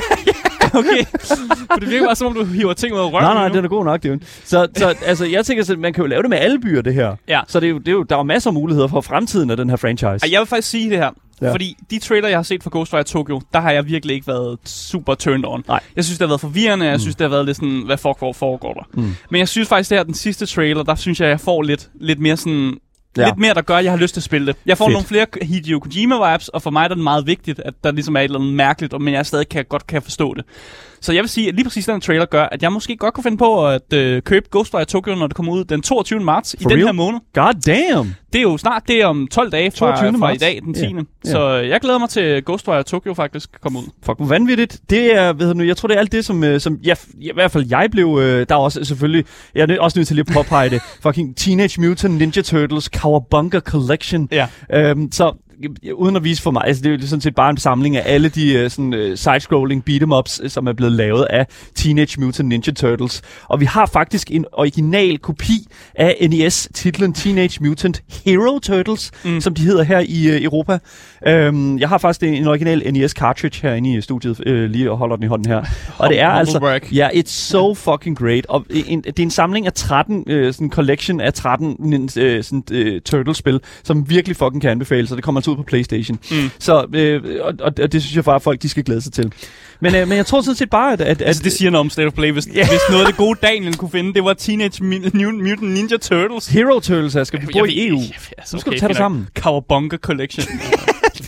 [0.74, 1.06] okay.
[1.74, 3.24] For det virker bare som om, du hiver ting ud af røven.
[3.24, 3.56] Nej, nej, nu.
[3.56, 4.18] det er god nok, det er.
[4.46, 6.94] Så, så altså, jeg tænker, så, man kan jo lave det med alle byer, det
[6.94, 7.16] her.
[7.28, 7.40] Ja.
[7.48, 9.50] Så det er jo, det er jo, der er jo masser af muligheder for fremtiden
[9.50, 10.20] af den her franchise.
[10.32, 11.10] Jeg vil faktisk sige det her.
[11.42, 11.52] Ja.
[11.52, 14.60] Fordi de trailer, jeg har set fra Ghostwire Tokyo, der har jeg virkelig ikke været
[14.66, 15.64] super turned on.
[15.68, 15.80] Nej.
[15.96, 16.86] Jeg synes, det har været forvirrende.
[16.86, 19.02] Jeg synes, det har været lidt sådan, hvad fuck hvor foregår der?
[19.02, 19.16] Mm.
[19.30, 21.90] Men jeg synes faktisk, det her, den sidste trailer, der synes jeg, jeg får lidt,
[22.00, 22.78] lidt mere sådan...
[23.18, 23.26] Ja.
[23.26, 24.56] Lidt mere, der gør, at jeg har lyst til at spille det.
[24.66, 24.94] Jeg får Fedt.
[24.94, 28.20] nogle flere Hideo Kojima-vibes, og for mig er det meget vigtigt, at der ligesom er
[28.20, 30.46] et eller andet mærkeligt, men jeg stadig kan, godt kan forstå det.
[31.02, 33.24] Så jeg vil sige, at lige præcis den trailer gør, at jeg måske godt kunne
[33.24, 36.20] finde på at øh, købe Ghostwire Tokyo, når det kommer ud den 22.
[36.20, 36.86] marts i For den real?
[36.86, 37.20] her måned.
[37.34, 38.16] God damn!
[38.34, 40.20] Det er jo snart, det er om 12 dage fra, 22.
[40.20, 40.80] fra i dag, den 10.
[40.82, 40.86] Ja.
[40.92, 41.04] Yeah.
[41.26, 41.32] Ja.
[41.32, 43.86] Så jeg glæder mig til Ghostwire Tokyo faktisk kommer ud.
[44.06, 44.82] Fuck, hvor vanvittigt.
[44.90, 46.98] Det er, ved du nu, jeg tror, det er alt det, som, øh, som jeg,
[47.20, 50.16] i hvert fald jeg blev, øh, der er også selvfølgelig, jeg er også nødt til
[50.16, 54.28] lige at påpege det, fucking Teenage Mutant Ninja Turtles Cowabunga Collection.
[54.32, 54.48] Ja.
[54.74, 55.34] Øhm, så øh,
[55.94, 58.04] uden at vise for mig, altså det er jo sådan set bare en samling af
[58.06, 62.50] alle de øh, sådan, øh, side-scrolling beat'em-ups, øh, som er blevet lavet af Teenage Mutant
[62.50, 63.22] Ninja Turtles.
[63.46, 69.42] Og vi har faktisk en original kopi af NES-titlen Teenage Mutant Hero Turtles, mm.
[69.42, 70.80] som de hedder her i Europa.
[71.28, 74.98] Øhm, jeg har faktisk en, en original NES cartridge herinde i studiet, øh, lige og
[74.98, 75.64] holder den i hånden her.
[75.98, 78.46] Og det er altså, ja, it's so fucking great.
[78.46, 82.44] Og en, det er en samling af 13, øh, sådan en collection af 13 øh,
[82.44, 85.10] sådan, øh, Turtles-spil, som virkelig fucking kan anbefales.
[85.10, 86.20] Så det kommer altså ud på Playstation.
[86.32, 86.50] Mm.
[86.60, 89.14] Så, øh, og, og, og det synes jeg bare, at folk de skal glæde sig
[89.14, 89.32] til.
[89.80, 91.02] Men, øh, men jeg tror sådan set bare, at...
[91.02, 92.32] at, Altså, at det siger noget om State of Play.
[92.32, 92.68] Hvis, yeah.
[92.70, 96.48] hvis noget af det gode, Daniel kunne finde, det var Teenage Mu- Mutant Ninja Turtles.
[96.48, 98.00] Hero Turtles er, skal vi bo i EU.
[98.38, 99.28] Altså, Nu skal du tage dig sammen.
[99.40, 100.46] Cowabunga Collection.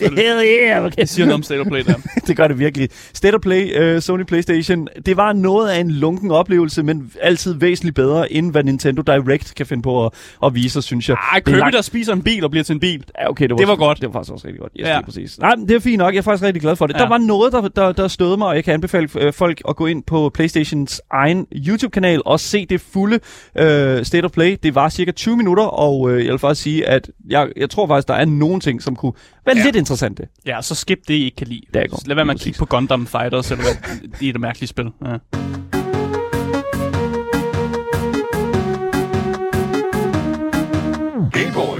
[0.00, 0.94] Hell yeah, okay.
[1.00, 1.94] det siger noget om State of Play der.
[2.26, 2.88] det gør det virkelig.
[3.14, 7.54] State of Play, uh, Sony Playstation, det var noget af en lunken oplevelse, men altid
[7.54, 10.12] væsentligt bedre, end hvad Nintendo Direct kan finde på at,
[10.44, 11.16] at vise synes jeg.
[11.32, 13.04] Ej, Kirby, langt- der spiser en bil og bliver til en bil.
[13.20, 14.00] Ja, okay, det var, Det var godt.
[14.00, 14.72] Det var faktisk også rigtig godt.
[14.80, 14.92] Yes, Ja.
[14.92, 15.38] det er præcis.
[15.38, 16.12] Nej, men det er fint nok.
[16.14, 16.94] Jeg er faktisk rigtig glad for det.
[16.94, 16.98] Ja.
[16.98, 19.76] Der var noget, der, der, der stødede mig, og jeg kan anbefale øh, folk at
[19.76, 23.18] gå ind på PlayStations egen YouTube-kanal og se det fulde
[23.58, 24.56] øh, State of Play.
[24.62, 27.86] Det var cirka 20 minutter, og øh, jeg vil faktisk sige, at jeg, jeg tror
[27.86, 29.12] faktisk, der er nogle ting, som kunne
[29.46, 29.64] være ja.
[29.64, 30.28] lidt interessante.
[30.46, 31.60] Ja, så skip det, I ikke kan lide.
[31.74, 32.08] Det er godt.
[32.08, 34.08] Lad være med at kigge på Gundam Fighters, eller hvad.
[34.20, 34.90] Det er et mærkeligt spil.
[35.04, 35.16] Ja.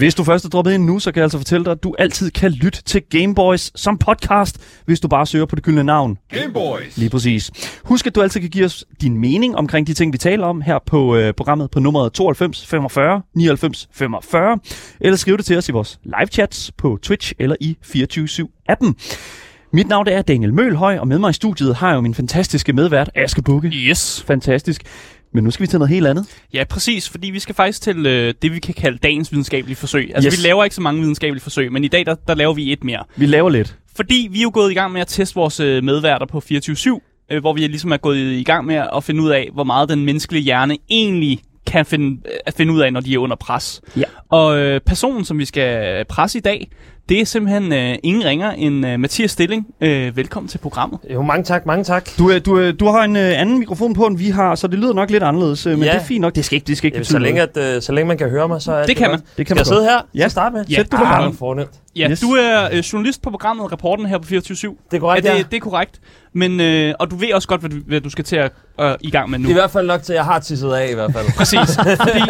[0.04, 1.94] Hvis du først er droppet ind nu, så kan jeg altså fortælle dig, at du
[1.98, 6.18] altid kan lytte til Gameboys som podcast, hvis du bare søger på det gyldne navn.
[6.30, 6.96] Gameboys.
[6.96, 7.50] Lige præcis.
[7.84, 10.60] Husk, at du altid kan give os din mening omkring de ting, vi taler om
[10.60, 14.58] her på øh, programmet på nummeret 92 45 99 45,
[15.00, 18.92] eller skriv det til os i vores live chats på Twitch eller i 24-7-appen.
[19.72, 22.72] Mit navn er Daniel Mølhøj, og med mig i studiet har jeg jo min fantastiske
[22.72, 23.68] medvært, Aske Bukke.
[23.68, 24.24] Yes.
[24.26, 24.82] Fantastisk.
[25.34, 26.26] Men nu skal vi til noget helt andet.
[26.52, 30.10] Ja, præcis, fordi vi skal faktisk til øh, det, vi kan kalde dagens videnskabelige forsøg.
[30.14, 30.42] Altså, Yes.
[30.42, 32.84] vi laver ikke så mange videnskabelige forsøg, men i dag, der, der laver vi et
[32.84, 33.04] mere.
[33.16, 33.76] Vi laver lidt.
[33.96, 37.26] Fordi vi er jo gået i gang med at teste vores øh, medværter på 24-7,
[37.30, 39.88] øh, hvor vi ligesom er gået i gang med at finde ud af, hvor meget
[39.88, 43.36] den menneskelige hjerne egentlig kan finde, øh, at finde ud af, når de er under
[43.36, 43.80] pres.
[43.96, 44.02] Ja.
[44.30, 46.70] Og øh, personen, som vi skal presse i dag,
[47.08, 49.66] det er simpelthen øh, ingen ringer end øh, Mathias Stilling.
[49.80, 50.98] Øh, velkommen til programmet.
[51.12, 52.08] Jo, mange tak, mange tak.
[52.18, 54.66] Du, øh, du, øh, du har en øh, anden mikrofon på, end vi har, så
[54.66, 55.92] det lyder nok lidt anderledes, øh, men Ja.
[55.92, 56.34] det er fint nok.
[56.34, 57.56] Det skal ikke, det skal ikke betyde så, længe, noget.
[57.70, 59.20] at, øh, så længe man kan høre mig, så er Det kan godt.
[59.20, 59.26] man.
[59.36, 59.92] Det kan Skal man jeg sidde her?
[60.14, 60.18] Ja.
[60.22, 60.28] Ja.
[60.28, 60.64] starte med?
[60.70, 60.74] Ja.
[60.76, 61.70] Sæt du dig Ah, fornemt.
[61.96, 62.20] Ja, Yes.
[62.20, 64.30] du er øh, journalist på programmet Reporten her på 24-7.
[64.30, 65.38] Det er Ja, korrekt, det, ja.
[65.50, 66.00] det er korrekt.
[66.32, 68.94] Men, øh, og du ved også godt, hvad du, hvad du skal til at øh,
[69.00, 69.42] i gang med nu.
[69.42, 71.26] Det er i hvert fald nok til, at jeg har tisset af i hvert fald.
[71.38, 71.76] Præcis.
[71.76, 72.20] Fordi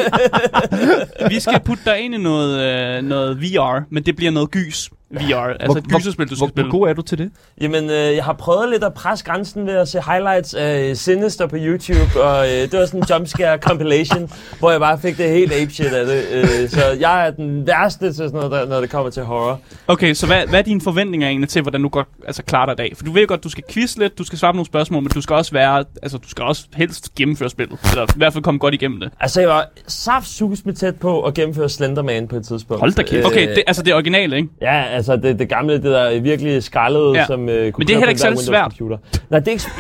[1.35, 2.61] vi skal putte dig ind i noget,
[2.99, 5.37] øh, noget VR, men det bliver noget gys VR.
[5.61, 6.71] Altså et gyserspil, du skal hvor, spille.
[6.71, 7.31] hvor god er du til det?
[7.61, 11.47] Jamen, øh, jeg har prøvet lidt at presse grænsen ved at se highlights af Sinister
[11.47, 15.31] på YouTube, og øh, det var sådan en jumpscare compilation, hvor jeg bare fik det
[15.31, 16.25] helt apeshit af det.
[16.33, 19.61] Øh, så jeg er den værste til sådan noget, der, når det kommer til horror.
[19.89, 22.73] Okay, så hvad, hvad er dine forventninger egentlig til, hvordan du godt altså, klarer dig
[22.73, 22.97] i dag?
[22.97, 25.11] For du ved godt, du skal quiz lidt, du skal svare på nogle spørgsmål, men
[25.11, 27.79] du skal også være, altså du skal også helst gennemføre spillet.
[27.91, 29.11] Eller i hvert fald komme godt igennem det.
[29.21, 32.81] Altså, jeg var saftsus med tæt på at gennemføre Slenderman på et tidspunkt.
[32.81, 33.27] Hold da kæft.
[33.27, 34.49] Okay, det, altså det er originale, ikke?
[34.61, 37.19] Ja, altså det, det gamle, det der virkelig skrællede, Ja.
[37.21, 37.27] ja.
[37.27, 38.63] som uh, kunne Men det er heller ikke særlig svært.
[38.71, 38.99] Computer.
[39.31, 39.75] Nej, det er ikke svært.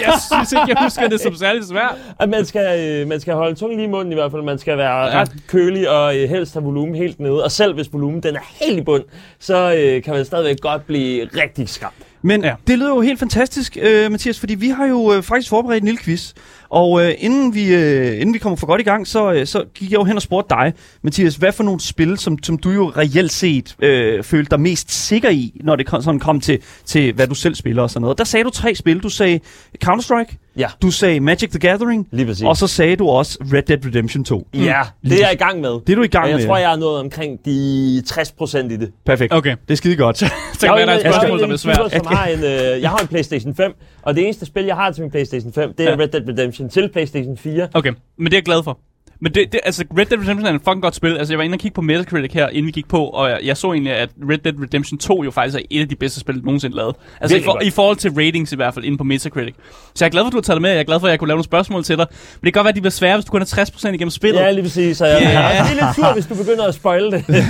[0.06, 1.94] Jeg synes ikke, jeg husker det som særligt svært.
[2.20, 4.42] At man skal, øh, man skal holde tungen lige i munden i hvert fald.
[4.42, 5.06] Man skal være Ja.
[5.16, 5.20] ja.
[5.20, 7.44] ret kølig og øh, helst have volumen helt nede.
[7.44, 9.02] Og selv hvis volumen den er helt i bund,
[9.38, 11.94] så øh, kan man stadigvæk godt blive rigtig skræmt.
[12.22, 12.48] Men Ja.
[12.48, 12.54] ja.
[12.66, 15.86] det lyder jo helt fantastisk, øh, Mathias, fordi vi har jo øh, faktisk forberedt en
[15.86, 16.32] lille quiz.
[16.70, 19.64] Og øh, inden, vi, øh, inden vi kommer for godt i gang, så, øh, så
[19.74, 22.70] gik jeg jo hen og spurgte dig, Mathias, hvad for nogle spil, som, som du
[22.70, 26.58] jo reelt set øh, følte dig mest sikker i, når det kom, sådan kom til,
[26.84, 28.18] til, hvad du selv spiller og sådan noget.
[28.18, 28.98] Der sagde du tre spil.
[28.98, 29.40] Du sagde
[29.84, 32.44] Counter-Strike, Ja, du sagde Magic the Gathering, lige præcis.
[32.44, 34.46] og så sagde du også Red Dead Redemption 2.
[34.54, 34.58] ja,
[35.02, 35.70] Lige det er jeg i gang med.
[35.70, 36.46] Det er du i gang og jeg med.
[36.46, 38.90] tror, jeg er nået omkring de 60% i det.
[39.06, 39.32] Perfekt.
[39.34, 40.18] Okay, Det er skide godt.
[40.18, 40.26] så
[40.62, 41.76] kan være, der er et jeg spørgsmål, der en er svært.
[41.76, 44.76] typer, som har en, øh, jeg har en PlayStation 5, og det eneste spil, jeg
[44.76, 45.96] har til min PlayStation 5, det er Ja.
[46.02, 47.68] Red Dead Redemption til PlayStation 4.
[47.74, 48.80] Okay, men det er jeg glad for.
[49.22, 51.16] Men det, det, altså Red Dead Redemption er en fucking godt spil.
[51.16, 53.38] Altså jeg var inde og kigge på Metacritic her, inden vi gik på, og jeg,
[53.44, 56.20] jeg så egentlig, at Red Dead Redemption 2 jo faktisk er et af de bedste
[56.20, 56.96] spil, nogensinde lavet.
[57.20, 57.62] Altså i, for, godt.
[57.64, 59.54] i forhold til ratings i hvert fald, inde på Metacritic.
[59.94, 60.70] Så jeg er glad for, at du har taget det med.
[60.70, 62.06] Jeg er glad for, at jeg kunne lave nogle spørgsmål til dig.
[62.10, 64.10] Men det kan godt være, at de bliver svære, hvis du kun er 60% igennem
[64.10, 64.40] spillet.
[64.40, 64.96] Ja, lige præcis.
[64.98, 65.70] Så jeg yeah.
[65.70, 67.24] er lidt sur, hvis du begynder at spoil det.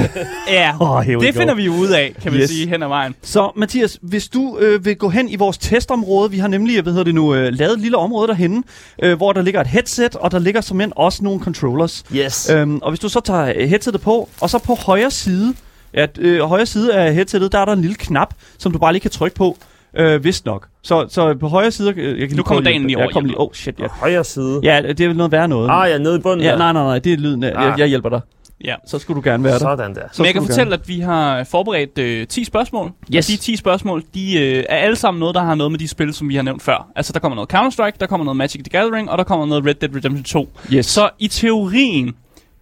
[0.48, 0.72] ja.
[0.80, 1.40] Oh, Det go.
[1.40, 2.50] finder vi ud af, kan vi Yes.
[2.50, 3.14] sige, hen ad vejen.
[3.22, 6.92] Så Mathias, hvis du øh, vil gå hen i vores testområde, vi har nemlig, hvad
[6.92, 8.62] hedder det nu, øh, lavet et lille område derhenne,
[9.02, 12.04] øh, hvor der ligger et headset, og der ligger som også nogle controllers.
[12.16, 12.50] Yes.
[12.50, 15.54] Øhm, og hvis du så tager øh, headsetet på, og så på højre side,
[15.94, 18.92] ja, øh, højre side af headsetet, der er der en lille knap, som du bare
[18.92, 19.56] lige kan trykke på,
[19.96, 20.66] øh, vist nok.
[20.82, 23.28] Så, så på højre side, øh, jeg kan Nu kommer dagen lige over kom hjemme.
[23.28, 23.86] lige, oh shit, ja.
[23.90, 24.60] Højre side.
[24.62, 25.68] Ja, det er vel noget værre noget.
[25.72, 27.44] Ah, ja, nede i bunden ja, nej, nej, nej, det er lyden.
[27.44, 27.78] af- Jeg, Ah.
[27.80, 28.20] jeg hjælper dig.
[28.64, 28.74] Ja.
[28.86, 29.58] Så skulle du gerne være der.
[29.58, 30.02] Sådan der.
[30.12, 32.92] Så Men jeg kan fortælle, at vi har forberedt øh, 10 spørgsmål.
[33.14, 33.26] Yes.
[33.28, 35.88] Og de 10 spørgsmål, de øh, er alle sammen noget, der har noget med de
[35.88, 36.88] spil, som vi har nævnt før.
[36.96, 39.66] Altså, der kommer noget Counter-Strike, der kommer noget Magic the Gathering, og der kommer noget
[39.66, 40.52] Red Dead Redemption 2.
[40.72, 40.86] Yes.
[40.86, 42.14] Så i teorien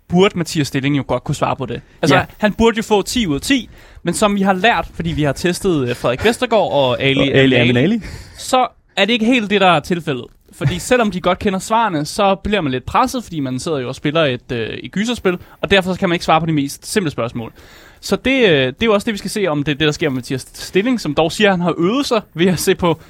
[0.09, 1.81] burde Mathias Stilling jo godt kunne svare på det.
[2.03, 2.25] Altså, Ja.
[2.39, 3.69] han burde jo få 10 ud af 10,
[4.03, 7.27] men som vi har lært, fordi vi har testet øh, Frederik Vestergaard og Ali, Og
[7.39, 8.01] Ali Aminali.
[8.39, 10.25] så er det ikke helt det, der er tilfældet.
[10.53, 13.89] Fordi selvom de godt kender svarene, så bliver man lidt presset, fordi man sidder jo
[13.89, 16.53] og spiller et, øh, et gyserspil, og derfor så kan man ikke svare på de
[16.53, 17.53] mest simple spørgsmål.
[18.01, 19.87] Så det, øh, det er jo også det, vi skal se, om det er det,
[19.87, 22.59] der sker med Mathias Stilling, som dog siger, at han har øvet sig ved at
[22.59, 23.01] se på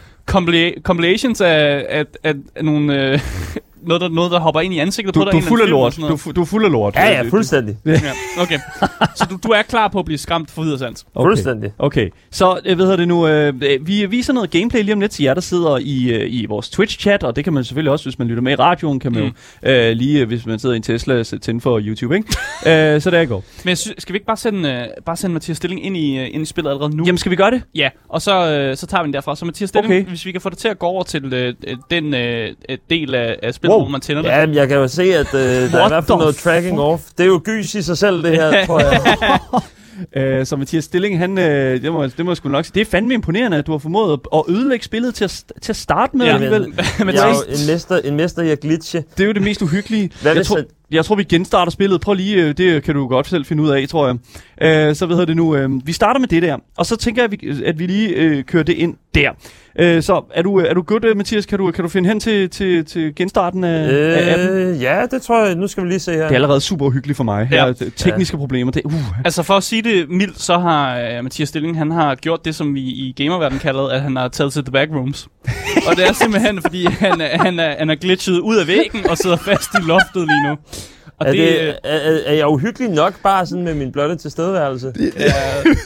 [0.82, 3.12] compilations af, af, af, af nogle...
[3.12, 3.20] Øh,
[3.86, 5.32] noget, der, noget, der hopper ind i ansigtet Du, på dig.
[5.32, 5.96] du er en fuld af lort.
[5.96, 6.94] Du, du er fuld af lort.
[6.96, 7.76] Ja, ja, fuldstændig.
[7.86, 7.92] Ja,
[8.40, 8.58] okay.
[9.14, 11.04] Så du, du er klar på at blive skræmt for videre sands.
[11.14, 11.26] Okay.
[11.28, 11.72] Fuldstændig.
[11.78, 13.26] Okay, så øh, hvad hedder det nu?
[13.28, 13.54] Øh,
[13.86, 16.68] vi viser noget gameplay lige om lidt til jer, der sidder i, øh, i vores
[16.68, 19.22] Twitch-chat, og det kan man selvfølgelig også, hvis man lytter med i radioen, kan man
[19.22, 19.30] Mm.
[19.66, 22.28] jo øh, lige, hvis man sidder i en Tesla, sætte tænde for YouTube, ikke?
[22.94, 23.44] øh, så der går.
[23.64, 26.18] Men jeg sy- skal vi ikke bare sende, øh, bare sende Mathias Stilling ind i,
[26.18, 27.04] øh, ind i spillet allerede nu?
[27.06, 27.62] Jamen, skal vi gøre det?
[27.74, 29.36] Ja, og så, øh, så tager vi den derfra.
[29.36, 30.04] Så Mathias Stilling, Okay.
[30.08, 32.78] hvis vi kan få det til at gå over til øh, øh, den øh, øh,
[32.90, 33.80] del af, af spillet, Wow.
[33.80, 34.28] hvor man tænder det.
[34.28, 37.02] Ja, jeg kan jo se, at øh, der er i hvert fald noget tracking off.
[37.18, 39.16] Det er jo gys i sig selv, det her, tror jeg.
[40.16, 42.80] Øh, så Mathias Stilling, han, øh, det, må, det må jeg sgu nok sige, det
[42.80, 46.16] er fandme imponerende, at du har formået at- ødelægge spillet til at, til at starte
[46.16, 46.60] med Ja, alligevel.
[46.98, 49.04] Men Jeg er jo en mester, en mester i at glitche.
[49.16, 50.10] Det er jo det mest uhyggelige.
[50.22, 52.00] Hvad jeg, tror, jeg tror, vi genstarter spillet.
[52.00, 54.06] Prøv lige, øh, det kan du godt selv finde ud af, tror
[54.60, 54.88] jeg.
[54.88, 55.56] Øh, så hvad hedder det nu?
[55.56, 58.08] Øh, vi starter med det der, og så tænker jeg, at vi, at vi lige
[58.08, 59.30] øh, kører det ind der.
[59.78, 61.46] Øh, så er du, er du good, øh, Mathias?
[61.46, 64.48] Kan du, kan du finde hen til, til, til genstarten af, øh, af appen?
[64.58, 65.54] Øh, ja, det tror jeg.
[65.54, 66.22] Nu skal vi lige se her.
[66.22, 67.48] Det er allerede super uhyggeligt for mig.
[67.52, 67.66] Ja.
[67.66, 68.38] Her, tekniske ja.
[68.38, 68.72] problemer.
[68.72, 69.18] Det, uh.
[69.24, 72.54] Altså for at sige det mildt, så har øh, Mathias Stilling, han har gjort det,
[72.54, 75.28] som vi i gamerverdenen kalder, at han har taget til the backrooms.
[75.90, 79.06] og det er simpelthen, fordi han, er- han, er, han er glitchet ud af væggen
[79.10, 80.56] og sidder fast i loftet lige nu.
[81.20, 84.16] Og er, det, det, øh, er, er, jeg uhyggelig nok bare sådan med min blotte
[84.16, 84.92] tilstedeværelse?
[85.18, 85.32] ja,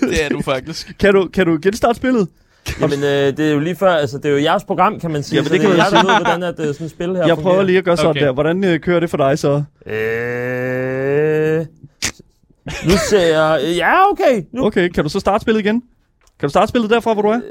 [0.08, 0.92] det er du faktisk.
[1.00, 2.28] Kan, du, kan du genstarte spillet?
[2.81, 5.22] Jamen, øh, det er jo lige før, altså det er jo jeres program, kan man
[5.22, 5.37] sige.
[5.37, 7.09] Jamen, så det kan er man jeg, der ved, hvordan at, øh, sådan et spil
[7.16, 7.62] her Jeg prøver fungerer.
[7.62, 8.20] lige at gøre sådan Okay.
[8.27, 8.33] der.
[8.33, 9.62] Hvordan øh, kører det for dig så?
[9.87, 11.66] Øh,
[12.85, 13.75] nu ser jeg...
[13.77, 14.42] Ja, okay.
[14.53, 15.83] Nu, Okay, kan du så starte spillet igen?
[16.40, 17.37] Kan du starte spillet derfra, hvor du er?
[17.37, 17.42] øh,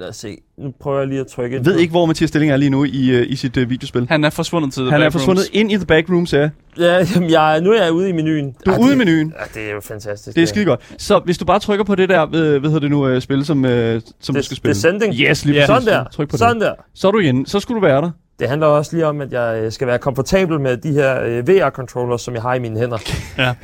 [0.00, 0.36] lad os se.
[0.58, 2.70] Nu prøver jeg lige at trykke Jeg ind ved ikke, hvor Mathias Stilling er lige
[2.70, 4.06] nu i, øh, i sit øh, videospil.
[4.08, 6.50] Han er forsvundet til the Han er forsvundet ind i the backrooms, ja.
[6.78, 8.54] Ja, jamen, jeg, nu er jeg ude i menuen.
[8.66, 9.32] Du er ude i menuen.
[9.40, 10.34] Ja, det er jo fantastisk.
[10.36, 10.80] Det er skide godt.
[10.98, 13.44] Så hvis du bare trykker på det der, hvad, hvad hedder det nu, øh, spil,
[13.44, 14.74] som, øh, som du Det, skal spille.
[14.74, 15.14] descending.
[15.14, 15.66] Yes, lige Ja.
[15.66, 15.84] præcis.
[15.84, 16.10] Sådan der.
[16.10, 16.62] Tryk på Sådan det.
[16.62, 16.74] der.
[16.94, 17.46] Så er du igen.
[17.46, 18.10] Så skulle du være der.
[18.40, 21.48] Det handler også lige om, at jeg øh, skal være komfortabel med de her øh,
[21.48, 22.96] VR-controllers, som jeg har i mine hænder.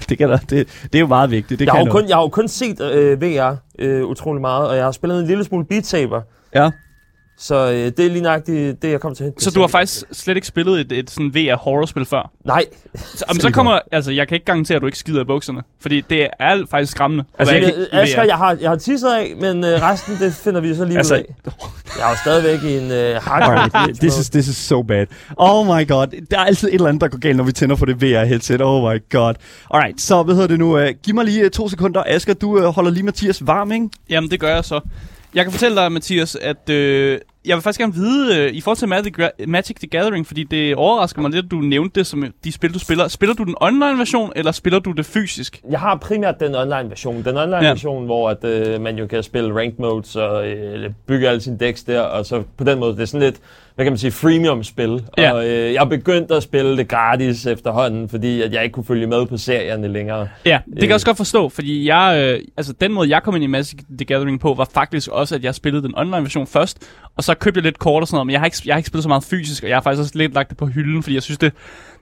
[0.09, 1.59] Det, kan der, det, det er jo meget vigtigt.
[1.61, 2.05] Det Jeg har, kan jo noget.
[2.05, 5.21] kun, jeg har jo kun set øh, VR øh, utrolig meget, og jeg har spillet
[5.21, 6.21] en lille smule Beat Saber.
[6.55, 6.71] Ja.
[7.39, 9.45] Så øh, det er lige nøjagtigt det, jeg kommer til at hente.
[9.45, 12.31] Så du har faktisk slet ikke spillet et, et sådan VR horrorspil før?
[12.45, 15.25] Nej, Så, jamen, så kommer, altså jeg kan ikke garantere, at du ikke skider i
[15.25, 15.63] bukserne.
[15.81, 17.25] Fordi det er faktisk skræmmende.
[17.39, 20.75] Altså, jeg, Asger, jeg har, jeg har tisset af, men øh, resten, det finder vi
[20.75, 21.35] så lige Altså- ud af.
[21.99, 25.07] Jeg er jo stadigvæk i en øh, hardcore this is, this is so bad.
[25.37, 26.07] Oh my god.
[26.31, 28.61] Der er altid et eller andet, der går galt, når vi tænder for det VR-headset.
[28.63, 29.35] Oh my god.
[29.75, 30.79] Alright, så hvad hedder det nu?
[30.83, 32.03] Uh, giv mig lige uh, to sekunder.
[32.07, 33.89] Asger, du uh, holder lige Mathias varm, ikke?
[34.11, 34.81] Jamen, det gør jeg så.
[35.35, 38.77] Jeg kan fortælle dig, Mathias, at øh, jeg vil faktisk gerne vide, øh, i forhold
[38.77, 39.15] til Magic,
[39.47, 42.75] Magic the Gathering, fordi det overrasker mig lidt, at du nævnte det som de spil,
[42.75, 43.09] du spiller.
[43.09, 45.61] Spiller du den online-version, eller spiller du det fysisk?
[45.71, 47.25] Jeg har primært den online-version.
[47.25, 48.07] Den online-version, ja.
[48.07, 51.85] hvor at, øh, man jo kan spille ranked modes og øh, bygge alle sine decks
[51.85, 53.37] der, og så på den måde, det er sådan lidt,
[53.75, 55.03] hvad kan man sige, freemium-spil.
[55.19, 55.33] Ja.
[55.33, 58.85] Og øh, jeg er begyndt at spille det gratis efterhånden, fordi at jeg ikke kunne
[58.85, 60.29] følge med på serierne længere.
[60.45, 63.35] Ja, det kan jeg også godt forstå, fordi jeg, øh, altså den måde, jeg kom
[63.35, 66.89] ind i Magic the Gathering på, var faktisk også, at jeg spillede den online-version først,
[67.17, 68.79] og så købte jeg lidt kort og sådan noget, men jeg har, ikke, jeg har
[68.79, 71.03] ikke spillet så meget fysisk, og jeg har faktisk også lidt lagt det på hylden,
[71.03, 71.53] fordi jeg synes, det,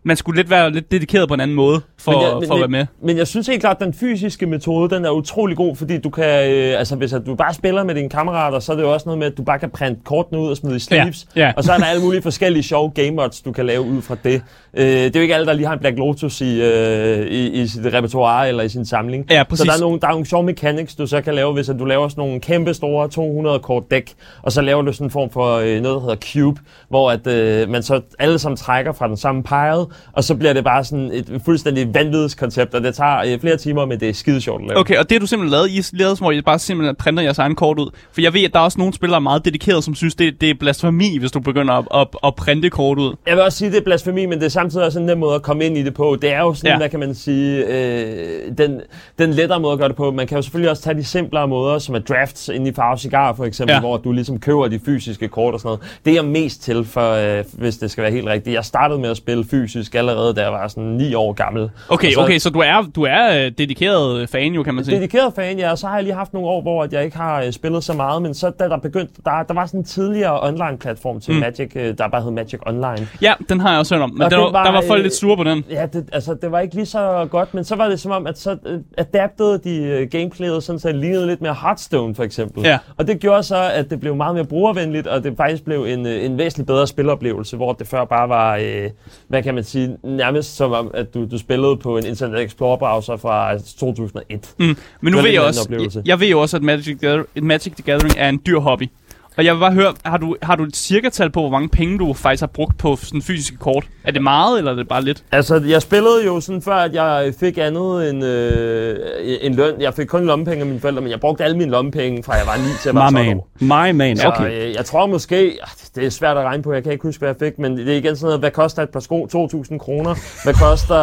[0.02, 2.54] man skulle lidt være lidt dedikeret på en anden måde, for, Men jeg- men for
[2.54, 2.86] at være med.
[3.02, 6.10] Men jeg synes helt klart, at den fysiske metode, den er utrolig god, fordi du
[6.10, 8.92] kan, øh, altså hvis at du bare spiller med dine kammerater, så er det jo
[8.92, 11.26] også noget med, at du bare kan printe kortene ud og smide i sleeves.
[11.36, 11.52] Ja, ja.
[11.56, 14.16] Og så er der alle mulige forskellige sjove game mods, du kan lave ud fra
[14.24, 14.42] det.
[14.74, 17.48] Øh, det er jo ikke alle, der lige har en Black Lotus i, øh, i,
[17.62, 19.26] i sit repertoire eller i sin samling.
[19.30, 19.66] Ja, Så præcis.
[19.66, 21.84] der er, nogle, der er nogle sjove mechanics, du så kan lave, hvis at du
[21.84, 24.12] laver sådan nogle kæmpe store 200 kort dæk,
[24.42, 27.26] og så laver du sådan en form for øh, noget, der hedder cube, hvor at,
[27.26, 30.84] øh, man så alle sammen trækker fra den samme pile, og så bliver det bare
[30.84, 34.40] sådan et fuldstændig vanvittigt koncept, og det tager øh, flere timer, men det er skide
[34.40, 34.80] sjovt at lave.
[34.80, 37.54] Okay, og det du simpelthen lavet, I lavet, hvor I bare simpelthen printer jeres egen
[37.54, 37.90] kort ud.
[38.12, 40.50] For jeg ved, at der er også nogle spillere meget dedikeret, som synes, det, det
[40.50, 43.14] er blasfemi, hvis du begynder at, at, at printe kort ud.
[43.26, 45.18] Jeg vil også sige, at det er blasfemi, men det er samtidig også en nem
[45.18, 46.18] måde at komme ind i det på.
[46.22, 46.76] Det er jo sådan, ja.
[46.76, 48.80] Hvad kan man sige, øh, den,
[49.18, 50.10] den lettere måde at gøre det på.
[50.10, 52.98] Man kan jo selvfølgelig også tage de simplere måder, som er drafts ind i Farve
[52.98, 53.74] Cigar for eksempel.
[53.74, 53.80] Ja.
[53.80, 55.98] hvor du ligesom køber de fysiske kort og sådan noget.
[56.04, 58.54] Det er jeg mest til, for, øh, hvis det skal være helt rigtigt.
[58.54, 61.70] Jeg startede med at spille fysisk allerede, da jeg var sådan 9 år gammel.
[61.88, 64.96] Okay, så- okay, så du er, du er øh, dedikeret fan jo, kan man sige.
[64.96, 67.16] Dedikeret fan, ja, og så har jeg lige haft nogle år, hvor at jeg ikke
[67.16, 69.84] har øh, spillet så meget, men så da der begyndte, der, der var sådan en
[69.84, 71.40] tidligere online-platform til mm.
[71.40, 73.08] Magic, øh, der bare hed Magic Online.
[73.22, 74.10] Ja, den har jeg også hørt om.
[74.10, 75.64] Men Og der, var, der var folk øh, lidt sure på den.
[75.70, 78.26] Ja, det, altså, det var ikke lige så godt, men så var det som om,
[78.26, 82.22] at så øh, adaptede de øh, gameplayet sådan, så det lignede lidt mere Hearthstone for
[82.22, 82.64] eksempel.
[82.64, 82.78] Ja.
[82.96, 86.06] Og det gjorde så, at det blev meget mere brugervenligt, og det faktisk blev en,
[86.06, 88.90] øh, en væsentligt bedre spiloplevelse, hvor det før bare var, øh,
[89.28, 93.16] hvad kan man sige, nærmest som om, at du, du spillede på en Internet Explorer-browser
[93.16, 94.54] fra 2001.
[94.58, 94.76] Mm.
[95.00, 97.72] Men nu ved jeg også, jeg, jeg ved jo også, at Magic, the Gather- Magic
[97.72, 98.88] the Gathering er en dyr hobby.
[99.36, 101.98] Og jeg vil bare høre, har du, har du et cirka-tal på, hvor mange penge
[101.98, 103.84] du faktisk har brugt på sådan fysiske kort?
[104.04, 105.24] Er det meget, eller er det bare lidt?
[105.32, 108.96] Altså, jeg spillede jo sådan før, at jeg fik andet end øh,
[109.40, 109.80] en løn.
[109.80, 112.46] Jeg fik kun lommepenge af mine forældre, men jeg brugte alle mine lommepenge, fra jeg
[112.46, 113.36] var 9 til jeg var My 12 man.
[113.38, 113.48] år.
[113.60, 114.16] My man.
[114.16, 114.66] Så Okay.
[114.68, 117.18] øh, jeg tror måske, ah, det er svært at regne på, jeg kan ikke huske,
[117.18, 119.24] hvad jeg fik, men det er igen sådan noget, hvad koster et par sko?
[119.72, 120.14] 2.000 kroner.
[120.44, 121.00] Hvad koster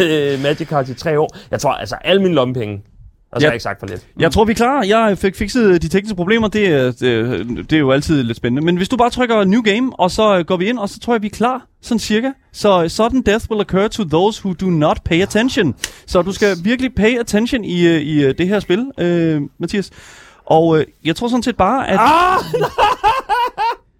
[0.00, 1.28] øh, Magic Card i tre år?
[1.50, 2.82] Jeg tror altså, alle mine lommepenge.
[3.34, 3.48] Og så Ja.
[3.48, 4.00] har jeg ikke sagt for lidt.
[4.18, 4.82] Jeg tror, vi er klar.
[4.84, 6.48] Jeg fik fikset de tekniske problemer.
[6.48, 8.64] Det, er- det, det er jo altid lidt spændende.
[8.64, 11.00] Men hvis du bare trykker New Game, og så øh, går vi ind, og så
[11.00, 11.66] tror jeg, vi er klar.
[11.82, 12.30] Sådan cirka.
[12.52, 15.74] Så sudden death will occur to those who do not pay attention.
[16.06, 19.90] Så du skal virkelig pay attention i, øh, i øh, det her spil, øh, Mathias.
[20.46, 21.98] Og øh, jeg tror sådan set bare, at...
[22.00, 22.38] Ah!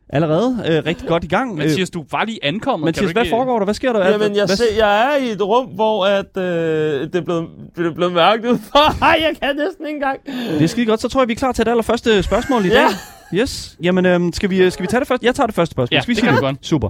[0.08, 1.54] Allerede øh, rigtig godt i gang.
[1.54, 2.84] Mathias, du var lige ankommet.
[2.84, 3.64] Mathias, kan du hvad ikke- foregår der?
[3.64, 4.08] Hvad sker der?
[4.10, 7.48] Jamen, jeg, hvad, se, jeg er i et rum, hvor at, øh, det, er blevet,
[7.76, 8.78] det er blevet mørkt udenfor.
[9.04, 10.20] Ej, jeg kan næsten ikke engang.
[10.26, 11.00] Det er skide godt.
[11.00, 12.86] Så tror jeg, vi er klar til det allerførste spørgsmål i dag.
[13.34, 13.76] Yes.
[13.82, 15.22] Jamen, øhm, skal, vi, skal vi tage det først?
[15.22, 15.96] Jeg tager det første spørgsmål.
[15.96, 16.56] Ja, skal vi det kan du godt.
[16.66, 16.88] Super.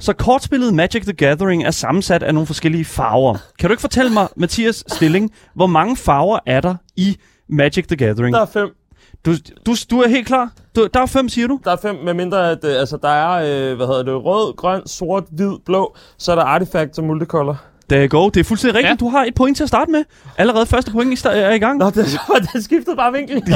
[0.00, 3.36] Så kortspillet Magic the Gathering er sammensat af nogle forskellige farver.
[3.58, 7.16] Kan du ikke fortælle mig, Mathias Stilling, hvor mange farver er der i
[7.48, 8.34] Magic the Gathering?
[8.34, 8.68] Der er fem.
[9.26, 9.32] Du,
[9.66, 10.50] du, du er helt klar?
[10.76, 11.60] Du, der er fem, siger du?
[11.64, 13.30] Der er fem, med mindre at, øh, altså, der er,
[13.70, 15.96] øh, hvad hedder det, rød, grøn, sort, hvid, blå.
[16.18, 17.60] Så er der artifacts og multicolor.
[17.90, 18.28] Der go.
[18.28, 18.90] Det er fuldstændig rigtigt.
[18.90, 19.04] Ja.
[19.06, 20.04] Du har et point til at starte med.
[20.38, 21.78] Allerede første point er i gang.
[21.78, 22.06] Nå, det,
[22.52, 23.42] det skiftede bare vinkel.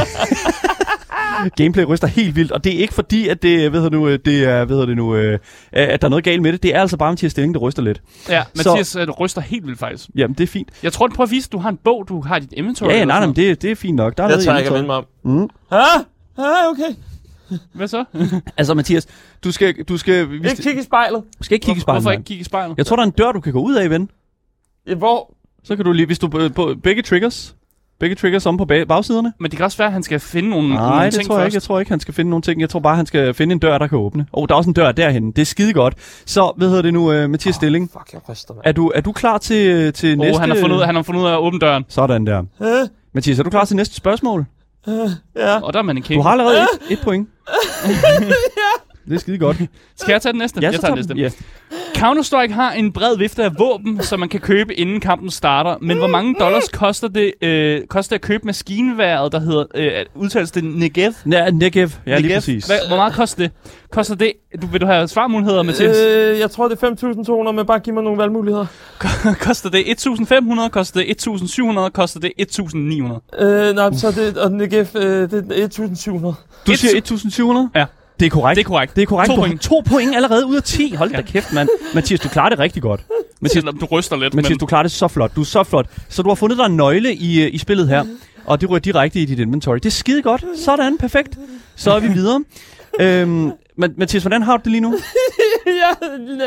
[1.57, 4.45] Gameplay ryster helt vildt, og det er ikke fordi, at det, ved du, øh, det
[4.45, 5.39] er, ved det nu, øh,
[5.73, 6.63] at der er noget galt med det.
[6.63, 8.03] Det er altså bare Mathias Stilling, der ryster lidt.
[8.29, 10.11] Ja, Så- Mathias øh, ryster helt vildt faktisk.
[10.17, 10.69] Jamen, det er fint.
[10.83, 12.89] Jeg tror, du prøver at vise, at du har en bog, du har dit inventory.
[12.89, 14.17] Ja, ja, nej, nej, men det, det er fint nok.
[14.17, 15.07] Der er Jeg tager ikke at mig om.
[15.25, 15.49] Mm.
[15.71, 15.81] Ah,
[16.39, 16.95] ah, okay.
[17.73, 18.05] Hvad så?
[18.57, 19.07] Altså, Mathias,
[19.45, 21.23] du skal, du skal, vi Ikke kigge i spejlet.
[21.41, 22.03] skal ikke kigge i spejlet.
[22.03, 22.75] Hvorfor ikke kigge i spejlet?
[22.79, 24.11] Jeg tror, der er en dør, du kan gå ud af, ven.
[24.97, 25.35] Hvor?
[25.65, 27.55] Så kan du lige, hvis du på, på begge triggers,
[28.01, 29.33] begge triggers om på bag, bagsiderne.
[29.41, 31.35] Men det kan også være, at han skal finde nogle, Nej, nogle det ting tror
[31.37, 31.49] jeg først.
[31.51, 31.57] ikke.
[31.57, 32.61] Jeg tror ikke, han skal finde nogle ting.
[32.61, 34.27] Jeg tror bare, han skal finde en dør, der kan åbne.
[34.33, 35.31] Og oh, der er også en dør derhen.
[35.31, 35.95] Det er skide godt.
[36.27, 37.91] Så, hvad hedder det nu, uh, Mathias Stilling?
[37.93, 38.63] Fuck, jeg ryster, mand.
[38.67, 40.41] Er du, er du klar til, til Oh, næste...
[40.41, 41.85] han, har fundet ud, han har fundet ud af at åbne døren.
[41.89, 42.43] Sådan der.
[42.63, 42.69] Øh,
[43.15, 44.45] Mathias, er du klar til næste spørgsmål?
[45.37, 45.61] ja.
[45.63, 47.29] Og der er man en Du har allerede et, et point.
[49.09, 49.57] Det er skide godt.
[49.97, 50.61] Skal jeg tage den næste?
[50.61, 51.39] Ja, jeg tager tager den næste.
[51.71, 51.74] ja.
[51.97, 55.77] Counter-Strike har en bred vifte af våben, som man kan købe inden kampen starter.
[55.81, 59.93] Men hvor mange dollars koster det, øh, koster det at købe maskinværet, der hedder, øh,
[60.15, 61.13] udtales det Negev?
[61.31, 61.89] Ja, Negev.
[62.07, 62.37] Ja, lige Negev?
[62.37, 62.67] præcis.
[62.67, 63.51] Hvad, hvor meget koster det?
[63.91, 65.97] Koster det, du, vil du have svarmuligheder, Mathias?
[65.99, 68.67] Øh, jeg tror, det er 5.200, men bare giv mig nogle valgmuligheder.
[69.47, 72.33] koster det 1.500, koster det 1.700, koster det
[73.39, 73.45] 1.900?
[73.45, 76.35] Øh, nej, så det, og Negef, øh, det er 1.700.
[76.67, 77.71] Du siger 1700?
[77.75, 77.85] Ja.
[78.21, 78.57] Det er korrekt.
[78.57, 78.97] Det er korrekt.
[78.97, 79.31] Det er korrekt.
[79.31, 79.61] To point.
[79.61, 80.95] to point allerede ud af 10.
[80.95, 81.23] Hold da Ja.
[81.23, 81.69] kæft, mand.
[81.95, 83.01] Mathias, du klarer det rigtig godt.
[83.41, 84.35] Mathias, du ryster lidt.
[84.35, 84.59] Mathias, men...
[84.59, 85.37] du klarer det så flot.
[85.37, 85.87] Du er så flot.
[86.09, 88.05] Så du har fundet dig en nøgle i, øh, i spillet her,
[88.45, 89.75] og det ryger direkte i dit inventory.
[89.77, 90.45] Det er skide godt.
[90.65, 91.39] Sådan, perfekt.
[91.77, 92.45] Så er vi videre.
[93.01, 94.95] øhm, men, Mathias, hvordan har du det lige nu?
[95.67, 95.97] jeg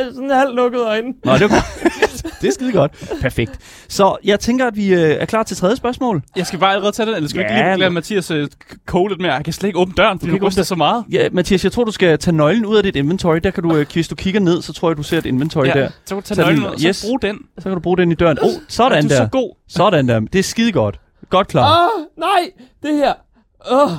[0.01, 1.13] er sådan halvt lukket øjne.
[1.23, 1.47] Nå, det er,
[2.41, 2.91] det er skide godt.
[3.21, 3.51] Perfekt.
[3.87, 6.21] Så jeg tænker, at vi øh, er klar til tredje spørgsmål.
[6.35, 8.47] Jeg skal bare allerede tage den, eller skal vi Ja, ikke lige lade Mathias øh,
[8.85, 9.33] koge lidt mere?
[9.33, 11.05] Jeg kan slet ikke åbne døren, fordi kan du ryster så meget.
[11.11, 13.37] Ja, Mathias, jeg tror, du skal tage nøglen ud af dit inventory.
[13.43, 15.65] Der kan du, øh, hvis du kigger ned, så tror jeg, du ser et inventory
[15.65, 15.89] Ja, der.
[16.05, 17.05] så kan du tage Tag den- nøglen ud, og så yes.
[17.05, 17.37] bruge den.
[17.57, 18.37] Så kan du bruge den i døren.
[18.41, 19.25] Oh, sådan du er der.
[19.25, 19.55] så god.
[19.69, 20.19] Sådan der.
[20.19, 20.99] Det er skide godt.
[21.29, 21.81] Godt klar.
[21.81, 22.51] Åh, nej,
[22.83, 23.13] det her.
[23.71, 23.91] Åh,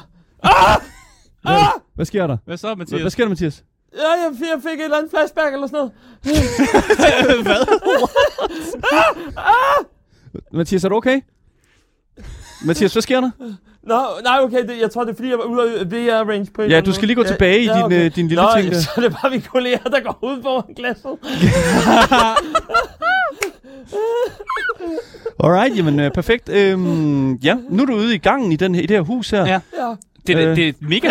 [1.94, 2.36] Hvad sker der?
[2.44, 3.00] Hvad så, Hvad, Mathias?
[3.00, 3.64] hvad sker der, Mathias?
[3.94, 5.92] ja, jeg, fik, jeg fik et eller andet flashback eller sådan noget.
[10.52, 11.20] Mathias, er du okay?
[12.64, 13.30] Mathias, hvad sker der?
[13.82, 16.62] Nå, nej, okay, det, jeg tror, det er fordi, jeg var ude af VR-range på
[16.62, 18.78] en Ja, du skal lige gå tilbage i din, øh, din lille Nå, ting der.
[18.80, 21.10] så er det bare mine kolleger, der går ud foran glasset.
[25.44, 26.48] Alright, jamen øh, perfekt.
[26.48, 29.30] Øhm, ja, nu er du ude i gangen i, den, her- i det her hus
[29.30, 29.46] her.
[29.46, 29.60] Ja.
[29.78, 29.94] Ja.
[30.28, 30.56] Det, det, Øh.
[30.56, 31.08] det er mega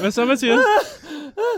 [0.00, 0.58] Hvad så, Mathias?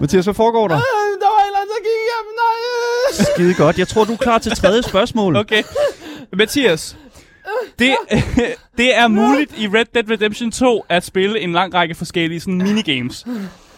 [0.01, 0.77] Mathias, hvad foregår der?
[0.77, 0.83] Øh,
[1.21, 2.27] Der var en eller anden, der gik hjem.
[2.37, 3.35] Nej.
[3.35, 3.79] Skide godt.
[3.79, 5.37] Jeg tror, du er klar til tredje spørgsmål.
[5.37, 5.63] Okay.
[6.37, 6.97] Mathias.
[7.79, 7.97] Det,
[8.79, 12.59] det er muligt i Red Dead Redemption 2 at spille en lang række forskellige sådan,
[12.59, 13.27] minigames.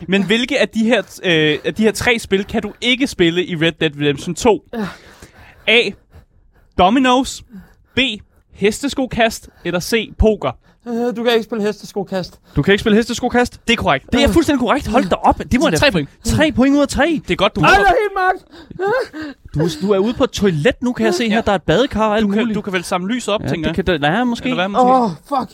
[0.09, 3.45] Men hvilke af de, her, øh, af de her tre spil kan du ikke spille
[3.45, 4.65] i Red Dead Redemption 2?
[5.67, 5.81] A.
[6.79, 7.43] Dominoes.
[7.95, 7.99] B.
[8.59, 10.11] hesteskokast, eller C.
[10.19, 10.51] Poker.
[10.89, 12.41] Øh, du kan ikke spille hesteskokast.
[12.57, 13.61] Du kan ikke spille hesteskokast?
[13.69, 14.13] Det er korrekt.
[14.13, 14.87] Det er fuldstændig korrekt.
[14.87, 15.39] Hold da op.
[15.53, 15.77] Det må da...
[15.77, 16.09] tre point.
[16.25, 17.21] Tre point ud af tre.
[17.29, 18.45] Det er godt, du Ej, det er helt mørkt.
[19.55, 21.35] Du, du er ude på et toilet nu, kan jeg se her.
[21.37, 21.41] Ja.
[21.41, 22.55] Der er et badekar og alt du kan, muligt.
[22.57, 23.85] du kan vel samle lys op, ja, tænker det jeg.
[23.87, 24.53] kan, da- ja, måske.
[24.53, 25.51] Åh, oh, fuck.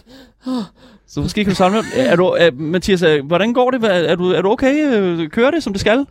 [1.07, 1.79] Så måske kan du samle...
[1.97, 3.81] Er du, er, Mathias, er, hvordan går det?
[3.81, 4.87] Hvad- Er du, er du okay?
[4.97, 6.07] Øh, Kører det, som det skal?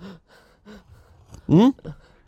[1.47, 1.73] Mm?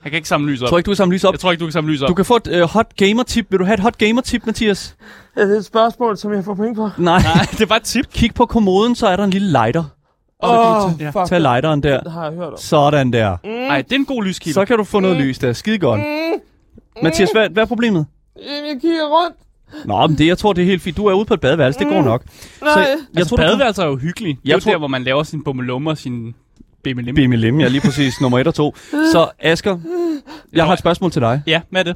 [0.06, 0.66] Jeg kan ikke samle lys op.
[0.66, 1.34] Jeg tror ikke, du kan samle lys op.
[1.34, 2.08] Jeg tror ikke, du kan samle lys op.
[2.10, 3.46] Du kan få et øh, hot gamer-tip.
[3.50, 4.96] Vil du have et hot gamer-tip, Mathias?
[5.36, 6.90] Er det et spørgsmål, som jeg får point på?
[6.98, 7.22] Nej.
[7.22, 8.06] Nej, det var et tip.
[8.14, 9.84] Kig på kommoden, så er der en lille lighter.
[10.44, 11.10] Åh, oh, ja.
[11.10, 11.26] fuck.
[11.28, 12.00] Tag lighteren der.
[12.00, 12.58] Det har jeg hørt om.
[12.58, 13.38] Sådan der.
[13.68, 14.54] Nej, det er en god lyskilde.
[14.54, 15.54] Så kan du få noget lys der.
[15.54, 16.02] Skide godt.
[17.04, 18.06] Mathias, hvad, hvad er problemet?
[18.38, 19.36] Jeg kigger rundt.
[19.86, 20.98] Nå, men det, jeg tror, det er helt fint.
[20.98, 21.80] Du er ude på et badeværelse.
[21.80, 22.24] Det går nok.
[22.62, 22.74] Nej.
[22.74, 24.34] Så, jeg Altså, tror, badeværelser er jo hyggelige.
[24.34, 26.36] Det er Jeg jo tror- der, hvor man laver sin bummelummer og sin
[26.94, 27.16] bimmelim.
[27.16, 28.22] BMLM, ja, lige præcis.
[28.22, 28.76] Nummer 1 og 2.
[28.92, 29.78] Så Asger,
[30.54, 31.42] jeg har et spørgsmål til dig.
[31.48, 31.96] Ja, hvad er det?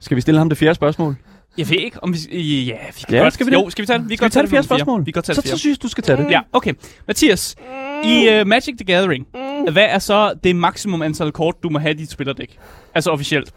[0.00, 1.16] Skal vi stille ham det fjerde spørgsmål?
[1.58, 2.38] Jeg ved ikke, om vi...
[2.64, 3.34] Ja, vi kan Ja, godt.
[3.34, 3.56] skal vi det?
[3.56, 4.08] Jo, skal vi tage det?
[4.08, 5.00] Vi Skal vi tage det fjerde spørgsmål?
[5.00, 5.60] Vi kan godt tage så, det så fjerde.
[5.60, 6.30] synes jeg, du skal tage det.
[6.30, 6.72] Ja, okay.
[7.06, 7.56] Mathias,
[8.04, 9.26] i uh, Magic the Gathering,
[9.72, 12.56] hvad er så det maksimum antal kort, du må have i dit spillerdæk?
[12.94, 13.50] Altså officielt.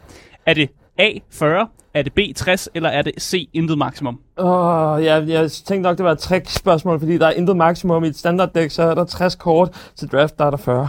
[0.45, 4.20] Er det A, 40, er det B, 60, eller er det C, intet maksimum?
[4.38, 8.04] Åh, oh, ja, jeg tænkte nok, det var et trick-spørgsmål, fordi der er intet maksimum
[8.04, 9.91] i et standarddæk, så er der 60 kort.
[9.95, 10.88] Til draft, der er der 40.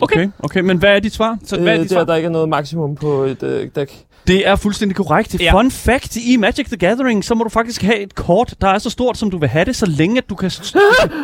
[0.00, 0.14] Okay.
[0.16, 1.38] Okay, okay, men hvad er dit svar?
[1.44, 2.04] Så hvad er Øh, dit det er, svar?
[2.04, 4.05] der ikke er noget maksimum på et øh, dæk.
[4.26, 5.40] Det er fuldstændig korrekt.
[5.40, 5.52] Ja.
[5.52, 8.78] Fun fact, i Magic the Gathering, så må du faktisk have et kort, der er
[8.78, 10.50] så stort, som du vil have det, så længe at du kan...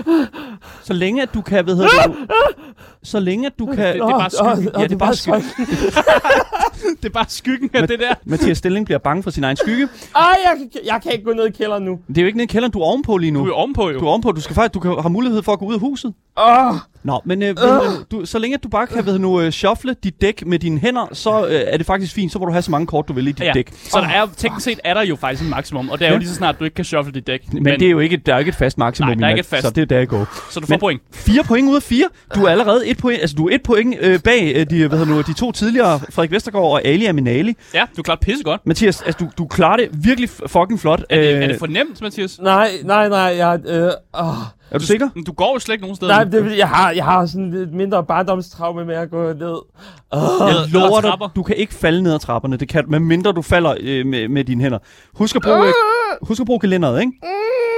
[0.88, 2.16] så længe at du kan, hvad hedder det?
[3.03, 3.76] Så længe at du kan...
[3.76, 4.70] Det- det er bare skyggen.
[4.78, 5.42] Ja, det er bare skyggen.
[7.03, 8.14] Det er bare skyggen af det der.
[8.24, 9.88] Mathias Stilling bliver bange for sin egen skygge.
[10.16, 11.98] Ej, jeg, kan- jeg kan ikke gå ned i kælderen nu.
[12.09, 13.40] Det er jo ikke nede i kælderen, du er ovenpå lige nu.
[13.40, 13.98] Du er ovenpå jo.
[14.00, 15.80] Du er ovenpå, du skal faktisk, du kan, har mulighed for at gå ud af
[15.80, 16.14] huset.
[16.38, 16.74] Åh,
[17.05, 17.57] Nå, men, øh, øh,
[18.11, 21.09] du, så længe du bare kan ved nu, øh, shuffle dit dæk med dine hænder,
[21.12, 22.32] så øh, er det faktisk fint.
[22.32, 23.72] Så må du have så mange kort, du vil i dit Ja, dæk.
[23.84, 26.14] så der er, teknisk set er der jo faktisk en maksimum, og det er jo
[26.14, 26.18] Ja.
[26.18, 27.53] lige så snart, du ikke kan shuffle dit dæk.
[27.53, 29.09] Men, men det er jo ikke, der er ikke et fast maksimum.
[29.09, 29.62] Nej, der er i ikke Magic, et fast.
[29.66, 30.28] Så det er der, jeg går.
[30.50, 31.03] Så du får men- point.
[31.12, 32.09] Fire point ud af fire.
[32.34, 34.98] Du er allerede et point, altså du er et point øh, bag øh, de, hvad
[34.98, 37.55] hedder nu, de to tidligere, Frederik Vestergaard og Ali Aminali.
[37.74, 38.61] Ja, du klarer pisse godt.
[38.66, 41.03] Mathias, altså du, du klarer det virkelig fucking flot.
[41.11, 42.38] Er det, Øh, er det for nemt, Mathias?
[42.42, 43.61] nej, nej, nej, jeg...
[43.66, 43.90] Øh,
[44.20, 44.34] åh.
[44.74, 45.08] Er du sikker?
[45.26, 46.12] Du går jo slet ikke nogen steder.
[46.12, 49.56] Nej, det, jeg, har, jeg har sådan et mindre barndomstraume med at gå ned.
[50.12, 50.20] Åh.
[50.48, 51.28] Jeg lover dig, trapper.
[51.36, 52.56] du kan ikke falde ned ad trapperne.
[52.56, 54.78] Det kan, medmindre du falder øh, med, med dine hænder.
[55.14, 55.72] Husk at bruge, øh,
[56.22, 57.12] husk at bruge kalenderet, ikke?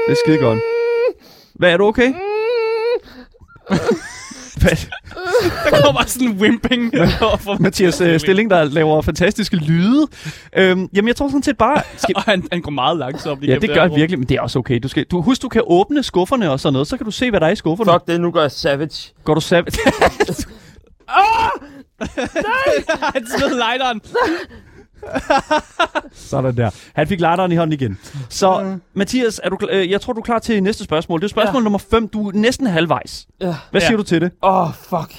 [0.09, 0.59] Det er skide godt.
[1.55, 2.15] Hvad, er du okay?
[4.63, 4.77] Hvad?
[5.65, 6.95] Der kommer bare sådan en wimping.
[7.19, 10.07] for Mathias øh, Stilling, der laver fantastiske lyde.
[10.57, 11.83] Øhm, jamen, jeg tror sådan set bare...
[11.97, 13.97] Skal, Og han, han går meget langsomt ja, det gør rum.
[13.97, 14.79] virkelig, men det er også okay.
[14.83, 17.31] Du skal, du, husk, du kan åbne skufferne og sådan noget, så kan du se,
[17.31, 17.93] hvad der er i skufferne.
[17.93, 19.13] Fuck det, nu går jeg savage.
[19.25, 19.65] Går du sav...
[23.15, 24.01] Han smed lighteren.
[26.13, 26.71] Sådan der.
[26.95, 27.99] Han fik lighteren i hånden igen.
[28.29, 31.21] Så, Mathias, er du, øh, jeg tror, du er klar til næste spørgsmål.
[31.21, 31.65] Det er spørgsmål ja.
[31.65, 32.09] nummer 5.
[32.09, 33.27] Du er næsten halvvejs.
[33.41, 33.55] Ja.
[33.71, 33.87] Hvad Ja.
[33.87, 34.31] siger du til det?
[34.43, 35.15] Åh, oh, fuck.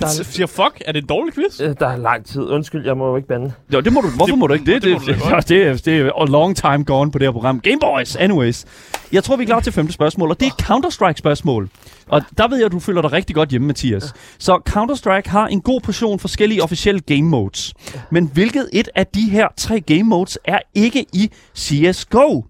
[0.00, 1.60] Så siger fuck, er det en dårlig quiz?
[1.60, 2.42] Øh, Der er lang tid.
[2.42, 3.52] Undskyld, jeg må jo ikke bande.
[3.74, 4.08] Jo, det må du.
[4.08, 4.82] Hvorfor det, må du ikke det?
[4.82, 7.18] det må Det, du da det, det, det, det er a long time gone på
[7.18, 7.60] det her program.
[7.60, 8.64] Game Boys, anyways.
[9.12, 11.68] Jeg tror, vi er klar til femte spørgsmål, og det er et Counter-Strike-spørgsmål.
[12.08, 14.14] Og der ved jeg, at du føler dig rigtig godt hjemme, Mathias.
[14.38, 17.74] Så Counter-Strike har en god portion forskellige officielle game modes.
[18.10, 22.42] Men hvilket et af de her tre game modes er ikke i CSGO?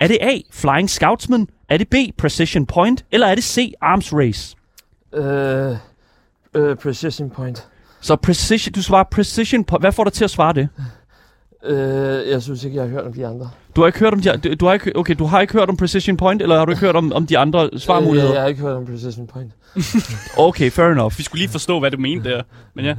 [0.00, 1.46] Er det A, Flying Scoutsman?
[1.68, 3.04] Er det B, Precision Point?
[3.12, 4.56] Eller er det C, Arms Race?
[5.14, 5.76] Øh,
[6.54, 7.68] øh, precision point.
[8.00, 9.82] Så precision, du svarer Precision Point.
[9.82, 10.68] Hvad får dig til at svare det?
[11.64, 13.50] Øh, jeg synes ikke, jeg har hørt om de andre.
[13.76, 15.68] Du har ikke hørt om de, du, du har ikke, okay, du har ikke hørt
[15.68, 18.32] om Precision Point, eller har du ikke hørt om, om de andre Øh, svarmuligheder?
[18.32, 19.52] jeg har ikke hørt om precision point.
[20.38, 21.18] Okay, fair enough.
[21.18, 22.42] Vi skulle lige forstå, hvad du mente der.
[22.76, 22.94] Men ja,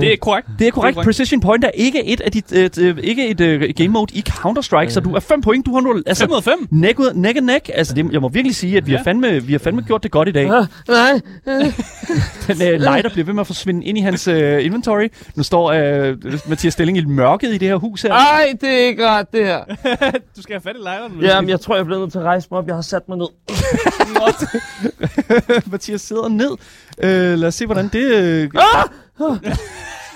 [0.00, 0.48] det er korrekt.
[0.58, 0.98] Det er korrekt.
[0.98, 4.24] Precision Point er ikke et af dit, øh, øh, ikke et øh, game mode i
[4.28, 5.66] Counter-Strike, så du er 5 point.
[5.66, 6.68] Du har nu altså 5 ud af 5.
[6.70, 7.70] neck, ud, neck and neck.
[7.74, 8.96] Altså, det, jeg må virkelig sige, at vi, Ja.
[8.98, 10.44] har fandme, vi har fandme gjort det godt i dag.
[10.88, 11.20] Nej,
[12.46, 15.08] Den øh, lighter bliver ved med at forsvinde ind i hans øh, inventory.
[15.34, 16.16] Nu står øh,
[16.48, 18.12] Mathias Stilling i mørket i det her hus her.
[18.12, 19.60] ej, det er ikke rart, det her.
[20.36, 21.20] Du skal have fat i lighteren.
[21.20, 22.66] Ja, men jeg tror, jeg bliver nødt til at rejse mig op.
[22.66, 23.26] Jeg har sat mig ned.
[25.70, 26.50] Mathias sidder ned.
[26.98, 28.50] Øh, lad os se, hvordan det øh,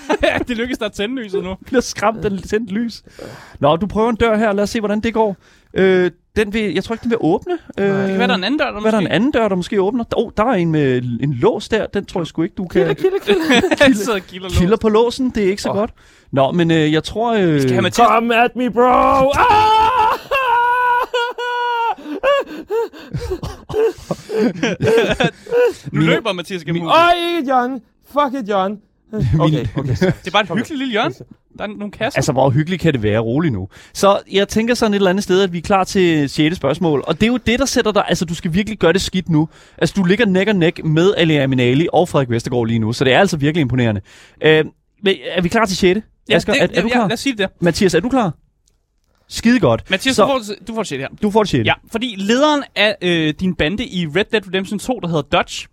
[0.48, 1.54] det lykkedes dig at tænde lyset nu.
[1.66, 3.02] bliver skræmt af tændt lys.
[3.60, 4.52] Nå, du prøver en dør her.
[4.52, 5.36] Lad os se, hvordan det går.
[5.74, 7.52] Øh, den vil, jeg tror ikke, den vil åbne.
[7.78, 9.12] Øh, Det kan være, der er en anden dør, der hvad er der en måske.
[9.14, 10.04] anden dør, der måske åbner?
[10.16, 11.86] Oh, der er en med en lås der.
[11.86, 12.96] Den tror jeg sgu ikke, du kan...
[13.80, 15.76] Han sidder og kilder Kilder på låsen, det er ikke så Åh.
[15.76, 15.90] godt.
[16.32, 17.32] Nå, men øh, jeg tror...
[17.34, 18.08] Øh, Skal have Mathias...
[18.08, 19.32] Come at me, bro!
[19.38, 20.18] Ah!
[25.92, 26.86] Nu løber Mathias gennem.
[26.86, 27.80] Øj, ikke hjørne.
[28.12, 28.76] Fuck et hjørne.
[29.40, 29.90] Okay, okay.
[29.96, 31.14] Det er bare et hyggeligt lille hjørne.
[31.58, 32.18] Der er nogle kasser.
[32.18, 33.18] Altså, hvor hyggeligt kan det være?
[33.18, 33.68] Rolig nu.
[33.94, 36.56] Så jeg tænker sådan et eller andet sted, at vi er klar til 6.
[36.56, 37.04] spørgsmål.
[37.06, 38.04] Og det er jo det, der sætter dig...
[38.08, 39.48] Altså, du skal virkelig gøre det skidt nu.
[39.78, 42.92] Altså, du ligger næk og næk med Ali Aminali og Frederik Vestergaard lige nu.
[42.92, 44.00] Så det er altså virkelig imponerende.
[44.42, 44.64] Øh,
[45.02, 46.00] men er vi klar til 6.
[46.28, 47.06] ja, Asger, det, er, er du ja, klar?
[47.08, 47.48] lad os sige det der.
[47.60, 48.34] Mathias, er du klar?
[49.28, 49.90] Skide godt.
[49.90, 51.08] Mathias, Så- du får, du får det shit her.
[51.22, 51.66] Du får det 6.
[51.66, 55.68] Ja, fordi lederen af øh, din bande i Red Dead Redemption 2, der hedder Dodge,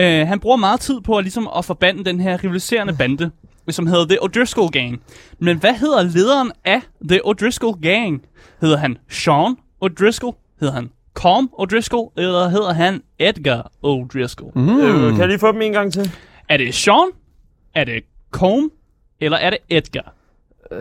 [0.00, 3.30] øh, han bruger meget tid på at, ligesom, at forbande den her rivaliserende bande,
[3.70, 5.02] som hedder The O'Driscoll Gang.
[5.38, 8.22] Men hvad hedder lederen af The O'Driscoll Gang?
[8.60, 10.56] Hedder han Sean O'Driscoll?
[10.60, 12.12] Hedder han Calm O'Driscoll?
[12.16, 14.50] Eller hedder han Edgar O'Driscoll?
[14.54, 14.80] Mm.
[14.80, 16.10] Øh, kan jeg lige få dem en gang til?
[16.48, 17.06] Er det Sean?
[17.74, 18.70] Er det Calm?
[19.20, 20.12] Eller er det Edgar?
[20.70, 20.76] Uh,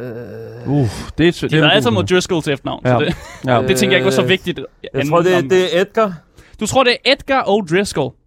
[1.18, 3.00] det er, det er altså O'Driscoll til efternavn, ja.
[3.00, 3.16] Så det,
[3.48, 3.62] Ja.
[3.68, 4.60] det tænker jeg ikke var så Øh, vigtigt.
[4.94, 6.14] Jeg tror, det, det er Edgar.
[6.60, 8.25] Du tror, det er Edgar O'Driscoll.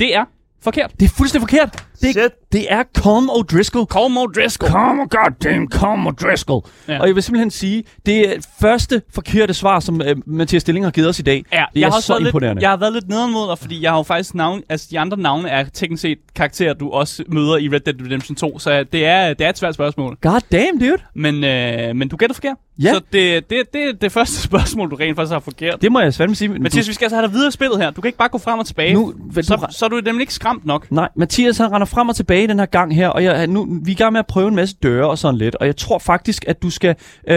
[0.00, 0.24] Det er
[0.62, 0.90] forkert.
[1.00, 1.84] Det er fuldstændig forkert.
[2.02, 2.52] Det, Shit.
[2.52, 3.84] det er Colm O'Driscoll.
[3.86, 4.70] Colm O'Driscoll.
[4.70, 6.70] Come goddamn Colm O'Driscoll.
[6.88, 7.00] Ja.
[7.00, 10.90] Og jeg vil simpelthen sige, det er første forkerte svar, som uh, Mathias Stilling har
[10.90, 11.44] givet os i dag.
[11.52, 12.54] Ja, det jeg er har så imponerende.
[12.54, 14.86] Lidt, jeg har været lidt nederen mod dig, fordi jeg har jo faktisk navn, altså
[14.90, 18.58] de andre navne er teknisk set karakterer, du også møder i Red Dead Redemption 2,
[18.58, 20.16] så det er, det er et svært spørgsmål.
[20.20, 20.96] God damn, dude.
[21.14, 22.56] Men, øh, men du gætter forkert.
[22.82, 22.92] Ja.
[22.94, 25.82] Så det, det, det er det første spørgsmål, du rent faktisk har forkert.
[25.82, 26.48] Det må jeg fandme sige.
[26.48, 27.90] men Mathias, vi skal altså have dig videre spillet her.
[27.90, 28.94] Du kan ikke bare gå frem og tilbage.
[28.94, 30.90] Nu- så, du- så er du nemlig ikke skræmt nok.
[30.90, 33.90] Nej, Mathias han render frem og tilbage den her gang her, og jeg, nu, vi
[33.90, 35.98] er i gang med at prøve en masse døre og sådan lidt, og jeg tror
[35.98, 36.90] faktisk, at du skal,
[37.28, 37.36] øh,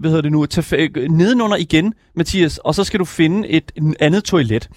[0.00, 3.72] hvad hedder det nu, tage fa- nedenunder igen, Mathias, og så skal du finde et
[3.76, 4.68] en andet toilet.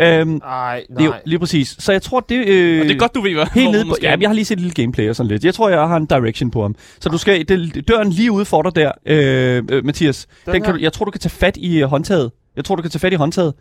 [0.00, 1.20] Øhm, Nej, det nej.
[1.26, 1.76] lige præcis.
[1.78, 2.46] Så jeg tror, det...
[2.48, 4.44] Øh, Og det er godt, du ved, hvad Helt nede på, ja, jeg har lige
[4.44, 5.44] set et lille gameplay og sådan lidt.
[5.44, 6.74] Jeg tror, jeg har en direction på ham.
[7.00, 10.26] Så du skal, det, døren lige ude for dig der, øh, øh, Mathias.
[10.46, 10.78] Den Den kan her?
[10.78, 12.30] du, jeg tror, du kan tage fat i øh, håndtaget.
[12.56, 13.54] Jeg tror, du kan tage fat i håndtaget.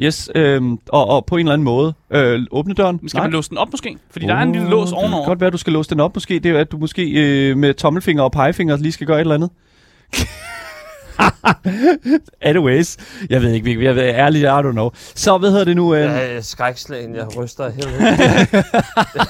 [0.00, 3.08] Yes, øh, og, og på en eller anden måde øh, åbne døren.
[3.08, 3.96] Skal man låse den op måske?
[4.10, 5.22] Fordi der er en lille lås Det ovenover.
[5.22, 6.34] kan godt være, at du skal låse den op måske.
[6.34, 9.20] Det er jo, at du måske øh, med tommelfinger og pegefinger lige skal gøre et
[9.20, 9.50] eller andet.
[12.42, 12.96] Anyways,
[13.30, 14.90] jeg ved ikke, jeg ved, ærligt, I don't know.
[14.94, 15.94] Så hvad hedder det nu?
[15.94, 17.98] Øh, Jeg er skrækslagen, jeg ryster helvede.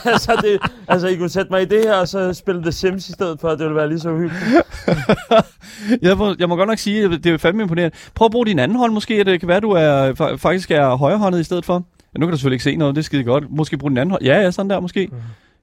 [0.13, 0.59] altså, det,
[0.89, 3.41] altså, I kunne sætte mig i det her, og så spille The Sims i stedet
[3.41, 4.45] for, det ville være lige så hyggeligt.
[6.03, 7.97] Jeg må, jeg må godt nok sige, at det er fandme imponerende.
[8.15, 10.95] Prøv at bruge din anden hånd måske, det kan være, du er, fa- faktisk er
[10.97, 11.75] højrehåndet i stedet for.
[12.15, 13.45] Ja, nu kan du selvfølgelig ikke se noget, det er skide godt.
[13.51, 14.23] Måske bruge din anden hånd.
[14.25, 15.09] Ja, ja, sådan der måske.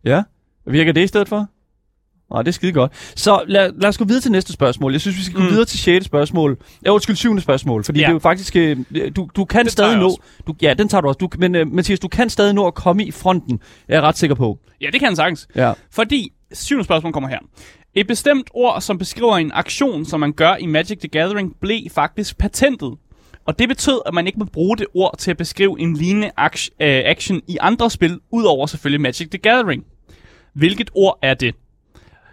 [0.05, 0.23] Ja.
[0.67, 1.47] Virker det i stedet for?
[2.31, 2.91] Nej, det er skide godt.
[3.15, 4.91] Så lad, lad os gå videre til næste spørgsmål.
[4.91, 5.49] Jeg synes, vi skal gå Mm.
[5.49, 6.05] videre til 6.
[6.05, 6.57] spørgsmål.
[6.85, 7.39] Ja, undskyld, 7.
[7.39, 7.83] spørgsmål.
[7.83, 8.05] Fordi Ja.
[8.05, 8.55] det er jo faktisk...
[8.55, 8.77] øh,
[9.15, 10.17] Du, du kan tager stadig nå...
[10.47, 11.17] Du, ja, den tager du også.
[11.17, 13.59] Du, men uh, Mathias, du kan stadig nå at komme i fronten.
[13.87, 14.59] Jeg er ret sikker på.
[14.81, 15.47] Ja, det kan han sagtens.
[15.55, 15.73] Ja.
[15.91, 17.39] Fordi, syvende spørgsmål kommer her.
[17.95, 21.79] Et bestemt ord, som beskriver en aktion, som man gør i Magic the Gathering, blev
[21.91, 22.93] faktisk patentet.
[23.45, 26.27] Og det betød, at man ikke må bruge det ord til at beskrive en lignende
[26.27, 29.83] øh, action i andre spil, udover selvfølgelig Magic the Gathering.
[30.55, 31.55] Hvilket ord er det?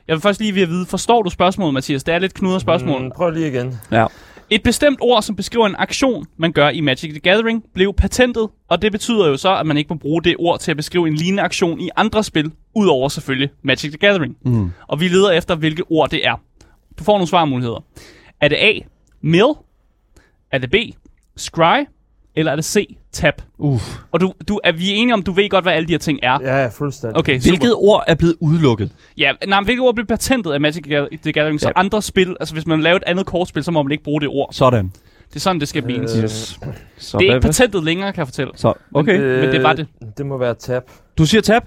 [0.09, 2.05] Jeg vil først lige ved at vide, forstår du spørgsmålet, Mathias?
[2.05, 3.03] Det er lidt knuder spørgsmål.
[3.03, 3.81] Mm, prøv lige igen.
[3.93, 4.07] Ja.
[4.51, 8.49] Et bestemt ord, som beskriver en aktion, man gør i Magic the Gathering, blev patentet,
[8.69, 11.09] og det betyder jo så, at man ikke må bruge det ord til at beskrive
[11.09, 14.37] en lignende aktion i andre spil, udover selvfølgelig Magic the Gathering.
[14.45, 14.71] Mm.
[14.89, 16.41] Og vi leder efter, hvilke ord det er.
[16.99, 17.85] Du får nogle svarmuligheder.
[18.41, 18.73] Er det A,
[19.21, 19.53] mill?
[20.53, 20.75] Er det B,
[21.37, 21.85] scry?
[22.37, 23.43] Eller er det C, tap?
[23.59, 23.97] Uff.
[24.13, 26.19] Og du, du, er vi enige om, du ved godt, hvad alle de her ting
[26.23, 26.39] er?
[26.43, 27.19] Ja, ja, fuldstændig.
[27.19, 27.51] Okay, super.
[27.51, 28.91] Hvilket ord er blevet udelukket?
[29.19, 30.83] Ja, nej, men hvilket ord blev patentet af Magic
[31.23, 31.61] the Gathering?
[31.61, 31.73] Så Ja.
[31.77, 34.29] andre spil, altså hvis man laver et andet kortspil, så må man ikke bruge det
[34.29, 34.49] ord.
[34.53, 34.93] Sådan.
[35.29, 35.99] Det er sådan, det skal blive.
[35.99, 36.59] Øh, Yes.
[36.99, 38.53] Så, det er ikke patentet længere, kan jeg fortælle.
[38.57, 39.21] Så, okay.
[39.21, 39.87] Øh, men det var det.
[40.19, 40.83] Det må være tab.
[41.19, 41.63] Du siger tab?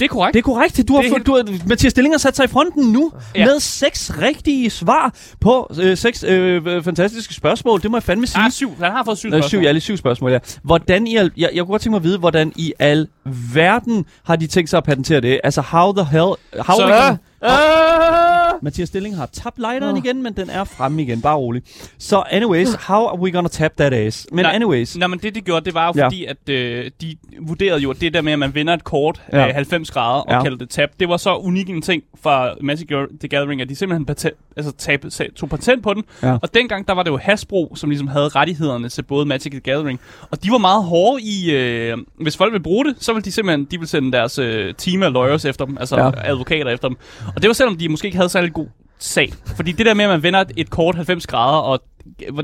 [0.00, 0.34] Det er korrekt.
[0.34, 0.88] Det er korrekt.
[0.88, 3.44] Du har, fået, du har Mathias Stilling har sat sig i fronten nu Ja.
[3.44, 7.82] med seks rigtige svar på øh, seks øh, øh, fantastiske spørgsmål.
[7.82, 8.42] Det må jeg fandme sige.
[8.44, 8.74] Ah, syv.
[8.82, 9.62] Han har fået syv Nå, syv, spørgsmål.
[9.64, 10.38] ja, lige syv spørgsmål, ja.
[10.62, 13.08] Hvordan i al, jeg, jeg kunne godt tænke mig at vide, hvordan i al
[13.54, 15.40] verden har de tænkt sig at patentere det?
[15.44, 16.34] Altså, how the hell...
[16.66, 18.39] How Så- we Ah!
[18.62, 21.20] Mathias Stilling har tabt lighteren igen, men den er fremme igen.
[21.22, 21.62] Bare rolig.
[21.98, 24.26] Så anyways, how are we gonna tap that ass?
[24.32, 24.96] Men Nej, anyways...
[24.96, 26.04] Nå, men det de gjorde, det var jo Ja.
[26.06, 29.22] fordi, at øh, de vurderede jo, at det der med, at man vender et kort
[29.32, 29.46] Ja.
[29.48, 30.42] af 90 grader og Ja.
[30.42, 32.86] kalder det tab, det var så unik en ting fra Magic
[33.20, 35.04] the Gathering, at de simpelthen patent, altså tab,
[35.36, 36.04] tog patent på den.
[36.22, 36.36] Ja.
[36.42, 39.60] Og dengang, der var det jo Hasbro, som ligesom havde rettighederne til både Magic the
[39.60, 40.00] Gathering.
[40.30, 43.32] Og de var meget hårde i, øh, hvis folk vil bruge det, så vil de
[43.32, 46.10] simpelthen, de vil sende deres øh, team af lawyers efter dem, altså ja.
[46.24, 46.96] advokater efter dem.
[47.36, 48.66] Og det var selvom de måske ikke havde særlig god
[48.98, 49.32] sag.
[49.56, 51.80] Fordi det der med, at man vender et- kort 90 grader, og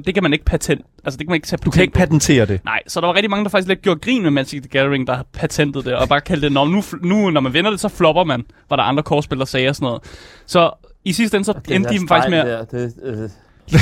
[0.07, 1.99] det kan man ikke patent, altså det kan man ikke tage Du kan ikke på.
[1.99, 2.61] patentere det.
[2.65, 5.07] Nej, så der var rigtig mange, der faktisk lidt gjorde grin med Magic the Gathering,
[5.07, 7.81] der har patentet det, og bare kaldte det, Nå, nu, nu når man vender det,
[7.81, 10.03] så flopper man, var der andre kortspillere sagde og sådan noget.
[10.47, 10.71] Så
[11.05, 12.39] i sidste ende, så endte der de faktisk med...
[12.39, 13.31] Der, det, øh,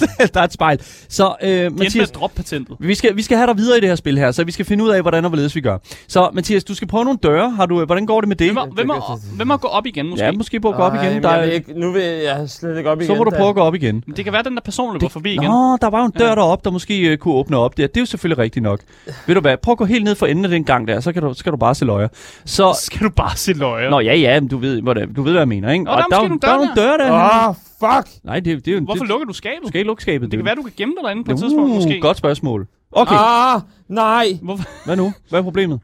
[0.34, 0.78] der er et spejl.
[1.08, 2.76] Så øh, Mathias, at droppe patentet.
[2.80, 4.64] vi skal, vi skal have dig videre i det her spil her, så vi skal
[4.64, 5.78] finde ud af, hvordan og hvorledes vi gør.
[6.08, 7.50] Så Mathias, du skal prøve nogle døre.
[7.50, 8.46] Har du, øh, hvordan går det med det?
[8.46, 8.94] Hvem må, hvem, må,
[9.36, 10.24] hvem må gå op igen, måske?
[10.24, 11.22] Ja, måske på at gå op Ej, igen.
[11.22, 13.06] Der jeg vil ikke, nu vil jeg slet ikke op igen.
[13.06, 14.04] så må du prøve at gå op igen.
[14.06, 15.44] Men Det kan være, den der person løber forbi igen.
[15.44, 17.86] Nå, der var jo en dør deroppe, der måske øh, kunne åbne op der.
[17.86, 18.80] Det er jo selvfølgelig rigtigt nok.
[19.26, 21.12] Ved du hvad, prøv at gå helt ned for enden af den gang der, så
[21.12, 22.08] kan du, så kan du bare se løjer.
[22.44, 23.90] Så, Skal du bare se løjer?
[23.90, 25.84] nå ja, ja, men du ved, hvordan, du ved, hvad jeg mener, ikke?
[25.84, 27.12] Nå, der er der, måske er- nogle der er nogle døre der.
[27.12, 28.24] Åh, oh, fuck!
[28.24, 28.84] Nej, det, det er jo...
[28.84, 29.86] Hvorfor det, lukker du skabet?
[29.86, 30.30] du skal ikke lukke skabet.
[30.30, 32.00] Det kan være, du kan gemme dig derinde på et tidspunkt, uh, måske.
[32.00, 32.66] Godt spørgsmål.
[32.92, 34.26] Okay, Ah, nej!
[34.42, 34.64] Hvorfor?
[34.84, 35.12] hvad nu?
[35.30, 35.80] Hvad er problemet?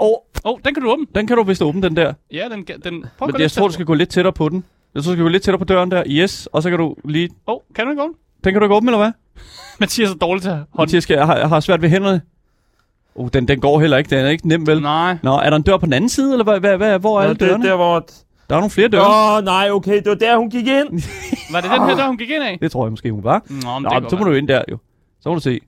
[0.00, 0.14] Åh, oh,
[0.44, 1.06] oh, den kan du åbne.
[1.14, 2.12] Den kan du vist åbne, den der.
[2.32, 4.48] Ja, den, kan- den prøv Men jeg lidt tror, du skal gå lidt tættere på
[4.48, 4.64] den.
[4.94, 6.02] Jeg tror, du skal gå lidt tættere på døren der.
[6.06, 7.28] Yes, og så kan du lige...
[7.48, 8.14] Åh, oh, kan du ikke åbne?
[8.44, 9.12] Den kan du ikke åbne, eller hvad?
[9.80, 10.66] Mathias er dårlig til at hånd.
[10.78, 12.20] Mathias, skal, jeg, har, jeg har svært ved hænderne.
[13.14, 14.10] Oh, den, den går heller ikke.
[14.10, 14.82] Den er ikke nem, vel?
[14.82, 15.16] Nej.
[15.22, 17.22] Nå, er der en dør på den anden side, eller hvad, hvad, hvad, hvor er
[17.22, 17.68] Nå, alle det er dørene?
[17.68, 18.06] der, hvor...
[18.52, 19.00] Der er nogle flere døre.
[19.00, 21.02] Åh, oh, nej, okay, det var der, hun gik ind.
[21.52, 22.58] Var det den her, der hun gik ind af?
[22.62, 23.42] Det tror jeg måske, hun var.
[23.48, 24.78] Nå, men Nå, det men så må godt du ind der jo.
[25.20, 25.60] Så må du se.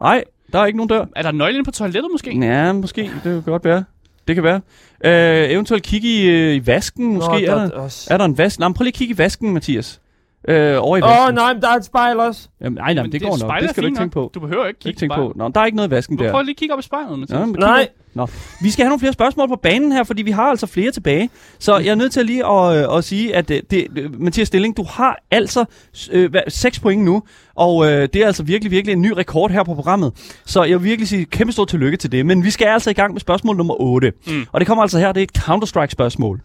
[0.00, 0.98] Nej, der er ikke nogen dør.
[0.98, 1.08] være.
[1.16, 2.38] Er der en nøgle inde på toilettet, måske?
[2.38, 3.02] Ja, måske.
[3.02, 3.84] Det kan godt være.
[4.28, 4.60] Det kan være.
[5.04, 7.30] Øh, eventuelt kigge i, øh, i vasken, måske.
[7.30, 8.58] Nå, er, der, er der en vask?
[8.58, 10.00] Nej, prøv lige at kigge i vasken, Mathias.
[10.48, 11.28] Øh, over i Åh, vasken.
[11.28, 12.48] oh, nej, men der er et spejl også.
[12.60, 13.60] Jamen, nej, nej, men det, går nok.
[13.60, 14.30] Det skal du ikke tænke på.
[14.34, 15.32] Du behøver ikke kigge ikke tænke på.
[15.36, 16.30] Nå, der er ikke noget i vasken Du der.
[16.30, 17.40] prøver lige at kigge op i spejlet, Mathias.
[17.40, 17.88] Men kig Nej.
[18.14, 18.26] Nå,
[18.62, 21.30] vi skal have nogle flere spørgsmål på banen her, fordi vi har altså flere tilbage.
[21.58, 24.48] Så jeg er nødt til lige at, øh, at sige, at øh, det, øh, Mathias
[24.48, 25.64] Stilling, du har altså
[26.12, 27.22] øh, hvad, 6 point nu,
[27.54, 30.12] og øh, det er altså virkelig, virkelig en ny rekord her på programmet.
[30.46, 32.26] Så jeg vil virkelig sige kæmpe stort tillykke til det.
[32.26, 34.12] Men vi skal altså i gang med spørgsmål nummer 8.
[34.26, 34.46] Mm.
[34.52, 36.40] Og det kommer altså her, det er et Counter-Strike spørgsmål.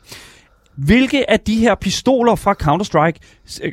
[0.78, 3.20] Hvilke af de her pistoler fra Counter-Strike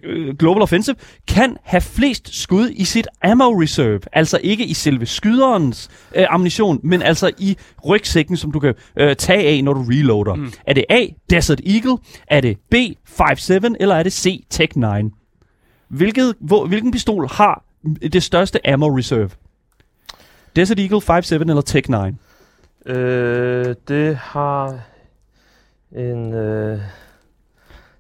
[0.04, 0.96] øh, Global Offensive
[1.28, 4.00] kan have flest skud i sit ammo reserve?
[4.12, 7.56] Altså ikke i selve skyderens øh, ammunition, men altså i
[7.88, 10.34] rygsækken, som du kan øh, tage af, når du reloader.
[10.34, 10.52] Mm.
[10.66, 11.98] Er det A, Desert Eagle?
[12.26, 13.54] Er det B, 5.7?
[13.80, 14.86] Eller er det C, Tech 9?
[15.88, 17.64] Hvilket, hvor, hvilken pistol har
[18.12, 19.30] det største ammo reserve?
[20.56, 21.96] Desert Eagle, 5.7 eller Tech 9?
[22.92, 24.78] Øh, det har
[25.96, 26.34] en...
[26.34, 26.78] Øh,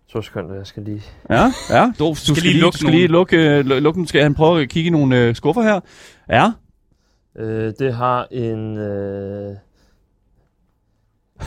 [0.08, 1.02] to sekunder, jeg skal lige...
[1.30, 1.92] Ja, ja.
[1.98, 4.06] Du, du skal, lige lukke skal lige lukke, øh, lu- lukke den.
[4.06, 5.80] Skal han prøve at kigge i nogle øh, skuffer her?
[6.28, 6.50] Ja.
[7.36, 8.76] Øh, det har en...
[8.78, 9.56] Øh,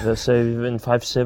[0.03, 0.67] hvad sagde vi?
[0.67, 1.19] En 5-7.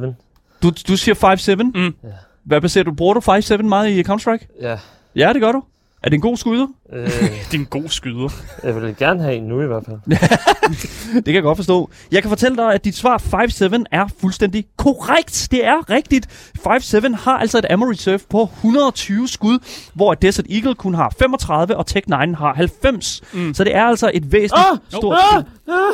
[0.64, 1.64] Du, du siger 5-7.
[1.80, 1.96] Mm.
[2.04, 2.10] Ja.
[2.44, 2.94] Hvad baserer du?
[2.94, 4.48] Bruger du 5-7 meget i Counter-Strike?
[4.62, 4.78] Ja.
[5.16, 5.64] Ja, det gør du.
[6.04, 6.68] Er det en god skyder?
[6.94, 8.30] Øh, Det er en god skyder.
[8.64, 9.98] jeg vil gerne have en nu i hvert fald.
[11.16, 11.90] Det kan jeg godt forstå.
[12.12, 15.48] Jeg kan fortælle dig, at dit svar 5-7 er fuldstændig korrekt.
[15.52, 16.28] Det er rigtigt.
[16.68, 19.60] 5-7 har altså et ammo reserve på 120 skud,
[19.94, 23.22] hvor Desert Eagle kun har 35, og Tech 9 har 90.
[23.34, 23.54] Mm.
[23.54, 24.78] Så det er altså et væsentligt Ah!
[24.90, 25.42] stort Ah!
[25.44, 25.52] skud.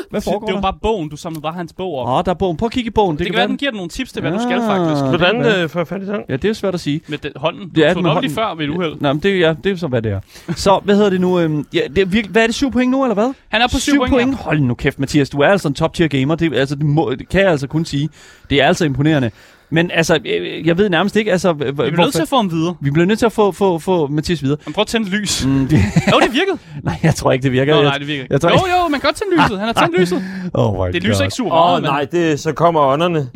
[0.10, 1.10] Hvad foregår Det var bare bogen.
[1.10, 2.08] Du samlede bare hans bog op.
[2.08, 2.58] Åh, der er bogen.
[2.58, 3.18] Prøv at kigge i bogen.
[3.18, 4.68] Det, kan være, den giver dig nogle tips til, hvad du skal Ah.
[4.68, 5.02] faktisk.
[5.02, 6.22] det Hvordan kan øh, får jeg fat i den?
[6.30, 7.02] Ja, det er svært at sige.
[7.08, 7.62] Med den, hånden.
[7.64, 8.36] Du Det er tog den op lige hånden.
[8.36, 8.96] før ved et uheld.
[9.00, 10.20] Nej, men det, ja, det er så, hvad det er.
[10.56, 11.40] Så, hvad hedder det nu?
[11.40, 13.34] Øhm, ja, det er virkelig, hvad er det, syv point nu, eller hvad?
[13.50, 14.12] Han er på syv point.
[14.12, 14.32] point.
[14.32, 14.36] ja.
[14.36, 15.30] Hold nu kæft, Mathias.
[15.30, 16.36] Du er altså en top-tier gamer.
[16.36, 18.10] Det, altså, det, må, det kan jeg altså kun sige.
[18.50, 19.32] Det er altså imponerende.
[19.76, 21.54] Men altså, øh, jeg ved nærmest ikke, altså...
[21.54, 22.76] Vi bliver nødt til at få ham videre.
[22.82, 24.58] vi bliver nødt til at få, få, få Mathias videre.
[24.64, 25.46] Han prøver at tænde lys.
[25.46, 25.80] Mm, det,
[26.14, 26.58] Jo, det virkede.
[26.84, 27.76] nej, jeg tror ikke, det virker.
[27.76, 28.34] Nå, nej, det virker ikke.
[28.34, 29.60] jeg tror Jo, ikke- jo, man kan godt tænde lyset.
[29.60, 30.24] Han har tændt lyset.
[30.54, 31.26] Oh my Det lyser God.
[31.26, 33.30] ikke super Åh, oh, men nej, det, så kommer ånderne.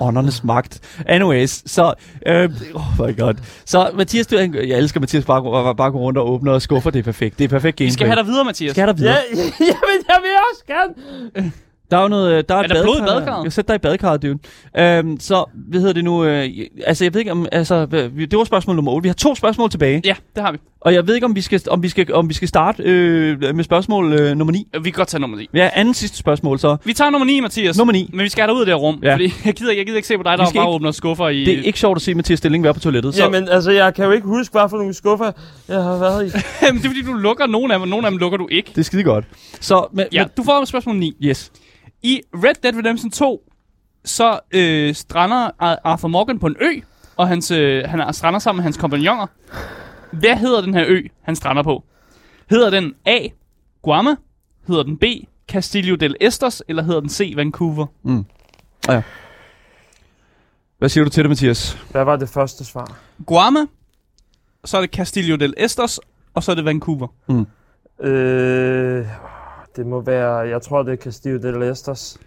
[0.00, 0.80] Åndernes magt.
[1.06, 1.94] Anyways, så...
[2.26, 3.34] Øh, oh my god.
[3.66, 6.90] Så Mathias, du, jeg elsker Mathias bare, bare, bare gå rundt og åbne og skuffer.
[6.90, 7.38] Det er perfekt.
[7.38, 7.86] Det er perfekt gameplay.
[7.86, 8.70] vi skal have dig videre, Mathias.
[8.70, 9.14] skal have dig videre.
[9.14, 11.52] Ja, jamen, jeg vil også gerne.
[11.94, 13.14] Der er jo noget, øh, der er, et Er der blod i badekar.
[13.14, 13.44] badekarret?
[13.44, 14.38] Jeg sætter dig i badekarret, dude.
[14.78, 16.24] Øhm, så, hvad hedder det nu?
[16.24, 16.48] Øh,
[16.86, 17.46] altså, jeg ved ikke om...
[17.52, 19.02] Altså, det var spørgsmål nummer 8.
[19.02, 20.02] Vi har to spørgsmål tilbage.
[20.04, 20.58] Ja, det har vi.
[20.80, 23.54] Og jeg ved ikke, om vi skal, om vi skal, om vi skal starte øh,
[23.54, 24.66] med spørgsmål øh, nummer 9.
[24.82, 25.48] Vi kan godt tage nummer 9.
[25.54, 26.76] Ja, anden sidste spørgsmål så.
[26.84, 27.78] Vi tager nummer 9, Mathias.
[27.78, 28.10] Nummer 9.
[28.12, 28.98] Men vi skal have dig ud af det her rum.
[29.02, 29.12] Ja.
[29.12, 31.44] Fordi jeg gider, jeg gider ikke se på dig, der bare åbner skuffer i...
[31.44, 33.14] Det er ikke sjovt at se Mathias Stilling være på toilettet.
[33.14, 35.32] Så, Jamen, altså, jeg kan jo ikke huske, hvad for nogle skuffer
[35.68, 36.30] jeg har været i.
[36.66, 38.48] Jamen, det er fordi, du lukker nogle af dem, og nogle af dem lukker du
[38.50, 38.68] ikke.
[38.70, 39.24] det er skide godt.
[39.60, 41.16] Så, men, Ja, du får spørgsmål 9.
[41.20, 41.52] men, yes.
[42.04, 43.50] I Red Dead Redemption 2,
[44.04, 46.80] så øh, strander Ar- Arthur Morgan på en ø,
[47.16, 49.26] og hans, øh, han er- strander sammen med hans kompagnoner.
[50.12, 51.84] Hvad hedder den her ø, han strander på?
[52.50, 53.18] Hedder den A.
[53.82, 54.06] Guam?
[54.68, 55.04] Hedder den B.
[55.48, 56.62] Castillo del Estos?
[56.68, 57.32] Eller hedder den C.
[57.36, 57.86] Vancouver?
[60.78, 61.78] Hvad siger du til det, Mathias?
[61.90, 62.96] Hvad var det første svar?
[63.26, 63.56] Guam,
[64.64, 66.00] så er det Castillo del Estos,
[66.34, 67.06] og så er det Vancouver.
[68.00, 69.06] Øh,
[69.76, 72.18] det må være, jeg tror, det er Castillo del Estos.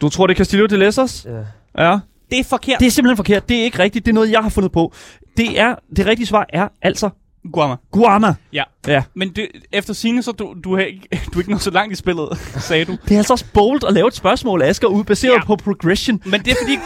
[0.00, 1.26] Du tror, det er Castillo de Lessos?
[1.26, 1.84] Ja.
[1.84, 1.98] Ja.
[2.30, 2.80] Det er forkert.
[2.80, 3.48] Det er simpelthen forkert.
[3.48, 4.04] Det er ikke rigtigt.
[4.06, 4.92] Det er noget, jeg har fundet på.
[5.36, 7.10] Det er det rigtige svar er altså
[7.52, 7.76] Guama.
[7.90, 8.34] Guama.
[8.52, 8.62] Ja.
[8.86, 9.02] Ja.
[9.14, 11.92] Men det, efter sine så du, du, er ikke, du er ikke nået så langt
[11.92, 12.28] i spillet,
[12.68, 12.96] sagde du.
[13.08, 15.44] Det er altså også bold at lave et spørgsmål, Asger, ud baseret Ja.
[15.44, 16.20] på progression.
[16.24, 16.78] Men det er fordi,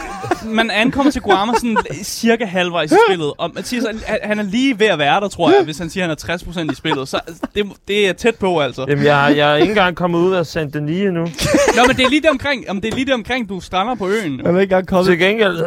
[0.55, 3.33] man ankommer til Guama sådan cirka halvvejs i spillet.
[3.37, 6.03] Og Mathias, han- han er lige ved at være der, tror jeg, hvis han siger,
[6.11, 6.37] at han er
[6.67, 7.07] 60% i spillet.
[7.07, 8.85] Så altså, det, det er tæt på, altså.
[8.89, 11.21] Jamen, jeg, jeg er ikke engang kommet ud af Saint Denis endnu.
[11.21, 13.95] Nå, men det er lige der omkring, om det er lige der omkring, du strander
[13.95, 14.37] på øen.
[14.39, 15.05] Jeg er ikke engang kommet.
[15.05, 15.63] Til gengæld,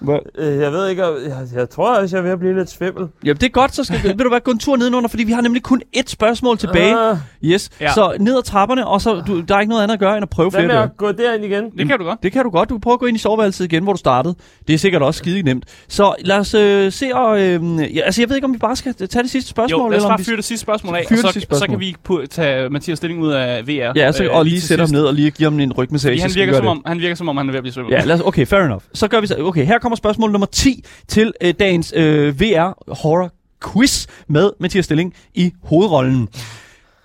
[0.00, 0.18] Hvad?
[0.38, 1.12] øh, jeg ved ikke, jeg,
[1.54, 3.06] jeg tror også, jeg er ved at blive lidt svimmel.
[3.24, 5.32] Jamen, det er godt, så skal vil du bare gå en tur nedenunder, fordi vi
[5.32, 7.10] har nemlig kun ét spørgsmål tilbage.
[7.10, 7.92] Ah, Yes, Ja.
[7.92, 10.22] så ned ad trapperne, og så du, der er ikke noget andet at gøre, end
[10.22, 10.84] at prøve hvad flere med døre.
[10.84, 11.64] at gå derind igen?
[11.78, 12.22] Det kan du godt.
[12.22, 12.68] Det kan du godt.
[12.68, 14.34] Du kan prøve at gå ind i soveværelset igen, hvor du startede.
[14.68, 15.64] Det er sikkert også skide nemt.
[15.88, 17.40] Så lad os øh, se og...
[17.40, 17.62] Øh,
[17.96, 19.80] ja, altså, jeg ved ikke, om vi bare skal tage det sidste spørgsmål.
[19.80, 21.68] Jo, lad os eller om bare fyre det sidste spørgsmål af, og så, så spørgsmål.
[21.68, 23.92] kan vi tage Mathias stilling ud af VR.
[23.96, 26.20] Ja, så, øh, og lige sætte ham ned og lige give ham en rygmassage.
[26.20, 27.92] Han så virker, som om, han virker som om, han er ved at blive svimmel.
[27.92, 28.82] Ja, lad os, okay, fair enough.
[28.94, 29.36] Så gør vi så.
[29.38, 33.32] Okay, her kommer spørgsmål nummer 10 til øh, dagens øh, VR Horror
[33.72, 36.28] Quiz med Mathias Stilling i hovedrollen.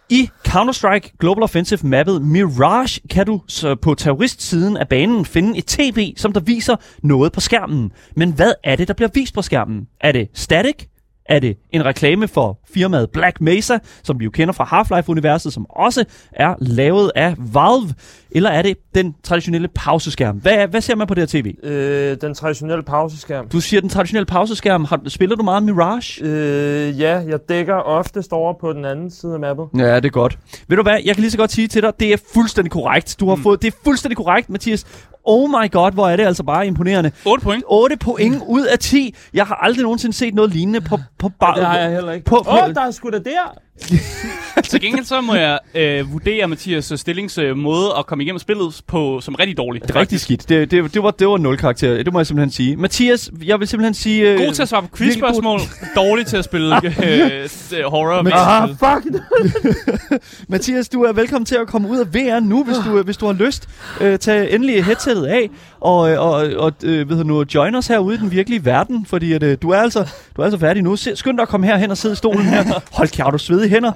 [0.09, 5.65] I Counter-Strike Global Offensive mappet Mirage kan du så på terroristsiden af banen finde et
[5.65, 7.91] tv, som der viser noget på skærmen.
[8.15, 9.87] Men hvad er det, der bliver vist på skærmen?
[10.01, 10.85] Er det static?
[11.25, 15.65] Er det en reklame for firmaet Black Mesa, som vi jo kender fra Half-Life-universet, som
[15.69, 17.93] også er lavet af Valve?
[18.31, 20.35] Eller er det den traditionelle pauseskærm?
[20.37, 21.53] Hvad, hvad ser man på det her tv?
[21.63, 23.49] Øh, den traditionelle pauseskærm.
[23.49, 24.85] Du siger den traditionelle pauseskærm.
[24.85, 26.23] Har, spiller du meget Mirage?
[26.23, 29.65] Øh, ja, jeg dækker oftest over på den anden side af mappet.
[29.77, 30.37] Ja, det er godt.
[30.67, 33.15] Ved du hvad, jeg kan lige så godt sige til dig, det er fuldstændig korrekt.
[33.19, 34.85] Du har fået, det er fuldstændig korrekt, Mathias.
[35.25, 37.11] Oh my god, hvor er det altså bare imponerende.
[37.25, 37.63] 8 point.
[37.67, 39.15] 8 point ud af 10.
[39.33, 41.53] Jeg har aldrig nogensinde set noget lignende på, på bar.
[41.53, 42.25] Det har jeg heller ikke.
[42.25, 43.53] På- oh, der er sgu da der!
[44.73, 48.81] Til gengæld så må jeg øh, vurdere Mathias Stillings øh, måde at komme igennem spillet
[48.87, 49.81] på som rigtig dårlig.
[49.81, 50.49] Det er rigtig skidt.
[50.49, 52.03] Det, det, det, var, det var 0 karakter.
[52.03, 52.75] Det må jeg simpelthen sige.
[52.77, 54.31] Mathias, jeg vil simpelthen sige...
[54.31, 55.59] øh, God til at svare på quizspørgsmål,
[55.95, 56.91] dårlig til at spille øh,
[57.77, 58.21] øh, horror.
[58.21, 59.21] Men- Ah, fuck!
[60.49, 63.25] Mathias, du er velkommen til at komme ud af VR nu, hvis du, hvis du
[63.25, 63.69] har lyst.
[64.01, 65.49] Øh, tag endelig headsettet af
[65.81, 69.05] og, øh, og, og øh, ved du nu, join os herude i den virkelige verden,
[69.05, 70.95] fordi at, øh, du, er altså, du er altså færdig nu.
[70.95, 72.63] Se, skynd dig at komme herhen og sidde i stolen her.
[72.97, 73.91] Hold kæft, har du svedige hænder?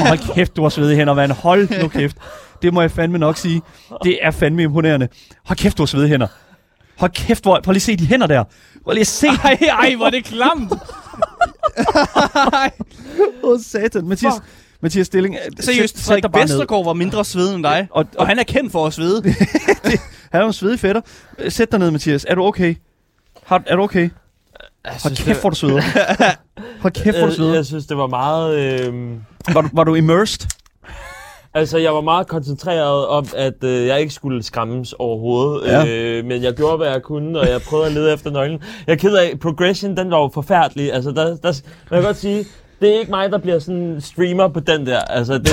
[0.00, 1.32] Og hold kæft, du har svedige hænder, mand.
[1.32, 2.16] Hold nu kæft.
[2.62, 3.62] Det må jeg fandme nok sige.
[4.04, 5.08] Det er fandme imponerende.
[5.44, 6.26] Hold kæft, du har svedige hænder.
[6.98, 8.44] Hold kæft, hvor, prøv lige at se de hænder der.
[8.84, 9.26] Prøv lige at se.
[9.26, 10.72] ej, ej, hvor er det klamt.
[13.42, 14.08] Åh, satan.
[14.08, 14.32] Mathias,
[14.82, 15.34] Mathias Stilling.
[15.34, 16.24] øh, Seriøst, Frederik.
[16.42, 17.88] Vestergaard var mindre sved end dig.
[17.90, 19.22] Og, Og han er kendt for at svede.
[20.32, 21.02] Han er jo en svedig fætter.
[21.38, 22.26] Øh, Sæt dig ned, Mathias.
[22.28, 22.74] Er du okay?
[23.46, 24.10] Har, er du okay?
[25.02, 25.82] Hold kæft, hvor du sveder.
[26.80, 28.56] Hold kæft, hvor du Jeg, synes, det var meget...
[28.56, 28.94] Øh,
[29.54, 30.46] Var du, var du immersed?
[31.54, 35.66] altså, jeg var meget koncentreret om, at øh, jeg ikke skulle skræmmes overhovedet.
[35.68, 35.86] Ja.
[35.86, 38.62] Øh, men jeg gjorde, hvad jeg kunne, og jeg prøvede at lede efter nøglen.
[38.86, 40.92] Jeg er ked af, progression, den var jo forfærdelig.
[40.92, 42.44] Altså, der, der, man kan godt sige,
[42.80, 44.98] det er ikke mig, der bliver sådan streamer på den der.
[45.00, 45.48] Altså, det,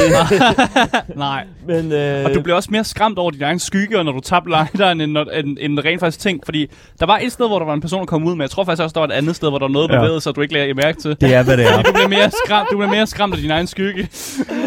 [1.15, 1.43] Nej.
[1.67, 4.49] men, øh, Og du bliver også mere skræmt over din egen skygge, når du tabte
[4.49, 6.41] lighteren, end, når- end, end rent faktisk ting.
[6.45, 6.67] Fordi
[6.99, 8.63] der var et sted, hvor der var en person, der kom ud, men jeg tror
[8.63, 9.99] faktisk også, der var et andet sted, hvor der var noget Ja.
[9.99, 11.17] bevæget sig, du ikke lagde mærke til.
[11.21, 11.81] Det er, hvad det er.
[11.81, 14.07] Du bliver mere skræmt, du bliver mere skræmt af din egen skygge.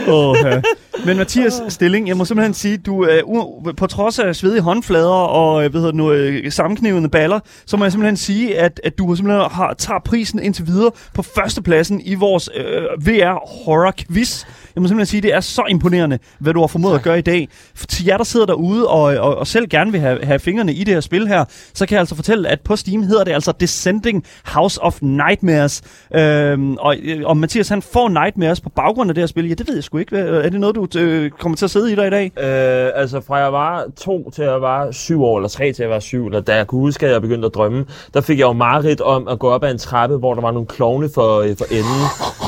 [0.08, 0.60] oh, ja.
[1.04, 5.08] Men Mathias Stilling, jeg må simpelthen sige, du er uh, på trods af svedige håndflader
[5.08, 9.14] og øh, det nu, øh, sammenknivende baller, så må jeg simpelthen sige, at, at du
[9.16, 14.44] simpelthen har, tager prisen indtil videre på førstepladsen i vores øh, VR Horror Quiz.
[14.74, 17.18] Jeg må simpelthen sige, at det er så imponerende, hvad du har formået at gøre
[17.18, 17.48] i dag.
[17.74, 20.72] For til jer, der sidder derude og, og, og selv gerne vil have, have fingrene
[20.72, 21.44] i det her spil her,
[21.74, 25.82] så kan jeg altså fortælle, at på Steam hedder det altså Descending House of Nightmares.
[26.14, 29.48] Øhm, og, øh, og Mathias, han får Nightmares på baggrund af det her spil.
[29.48, 30.18] Ja, det ved jeg sgu ikke.
[30.18, 32.24] Er det noget, du øh, kommer til at sidde i dig i dag?
[32.24, 35.90] Øh, altså fra jeg var to til jeg var syv år, eller tre til jeg
[35.90, 38.44] var syv, eller da jeg kunne huske, at jeg begyndte at drømme, der fik jeg
[38.44, 41.40] jo mareridt om at gå op ad en trappe, hvor der var nogle klovne for,
[41.40, 42.02] øh, for enden.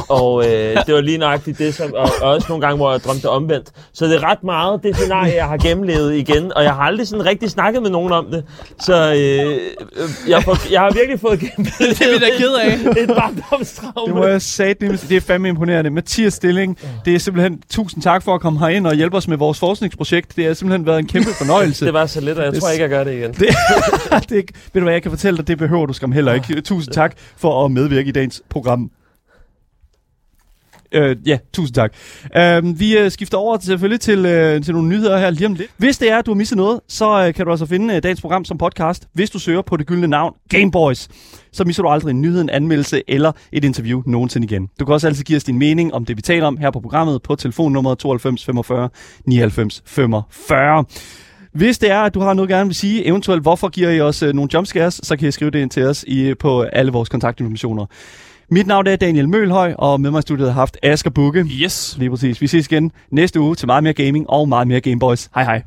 [0.09, 3.01] Og øh, det var lige nøjagtigt det, som, og, og også nogle gange, hvor jeg
[3.01, 3.69] drømte omvendt.
[3.93, 7.09] Så det er ret meget det scenarie, jeg har gennemlevet igen, og jeg har aldrig
[7.09, 8.45] sådan rigtig snakket med nogen om det.
[8.81, 12.55] Så øh, øh, jeg, får, jeg har virkelig fået gennemlevet Det er vi da ked
[12.55, 12.73] af.
[13.03, 14.07] et barndomstraume.
[14.07, 15.91] Det må jeg sige, det er fandme imponerende.
[15.91, 19.37] Mathias Stilling, det er simpelthen tusind tak for at komme herind og hjælpe os med
[19.37, 20.37] vores forskningsprojekt.
[20.37, 21.85] Det har simpelthen været en kæmpe fornøjelse.
[21.87, 23.33] Det var så lidt, og jeg tror ikke, jeg gør det igen.
[23.41, 23.49] det,
[24.29, 26.61] det, ved du hvad, jeg kan fortælle dig, det behøver du skam heller ikke.
[26.61, 28.91] Tusind tak for at medvirke i dagens program.
[30.95, 31.93] Øh, ja, tusind tak.
[32.37, 35.55] Øh, vi øh, skifter over til, selvfølgelig til, øh, til nogle nyheder her lige om
[35.55, 35.71] lidt.
[35.77, 38.03] Hvis det er, at du har misset noget, så øh, kan du altså finde øh,
[38.03, 41.09] dagens program som podcast, hvis du søger på det gyldne navn Gameboys.
[41.53, 44.69] Så misser du aldrig en nyhed, en anmeldelse eller et interview nogensinde igen.
[44.81, 46.81] Du kan også altid give os din mening om det, vi taler om her på
[46.81, 48.89] programmet på telefonnummer 92 45
[49.27, 50.85] 99 45.
[51.53, 54.23] Hvis det er, at du har noget gerne vil sige, eventuelt hvorfor giver I os
[54.23, 56.93] øh, nogle jumpscares, så kan I skrive det ind til os i, øh, på alle
[56.93, 57.87] vores kontaktinformationer.
[58.51, 61.41] Mit navn er Daniel Mølhøj, og med mig i studiet har haft Asger Bukke.
[61.41, 61.97] Yes.
[61.99, 62.41] Lige præcis.
[62.41, 65.31] Vi ses igen næste uge til meget mere gaming og meget mere Gameboys.
[65.35, 65.63] Hej hej.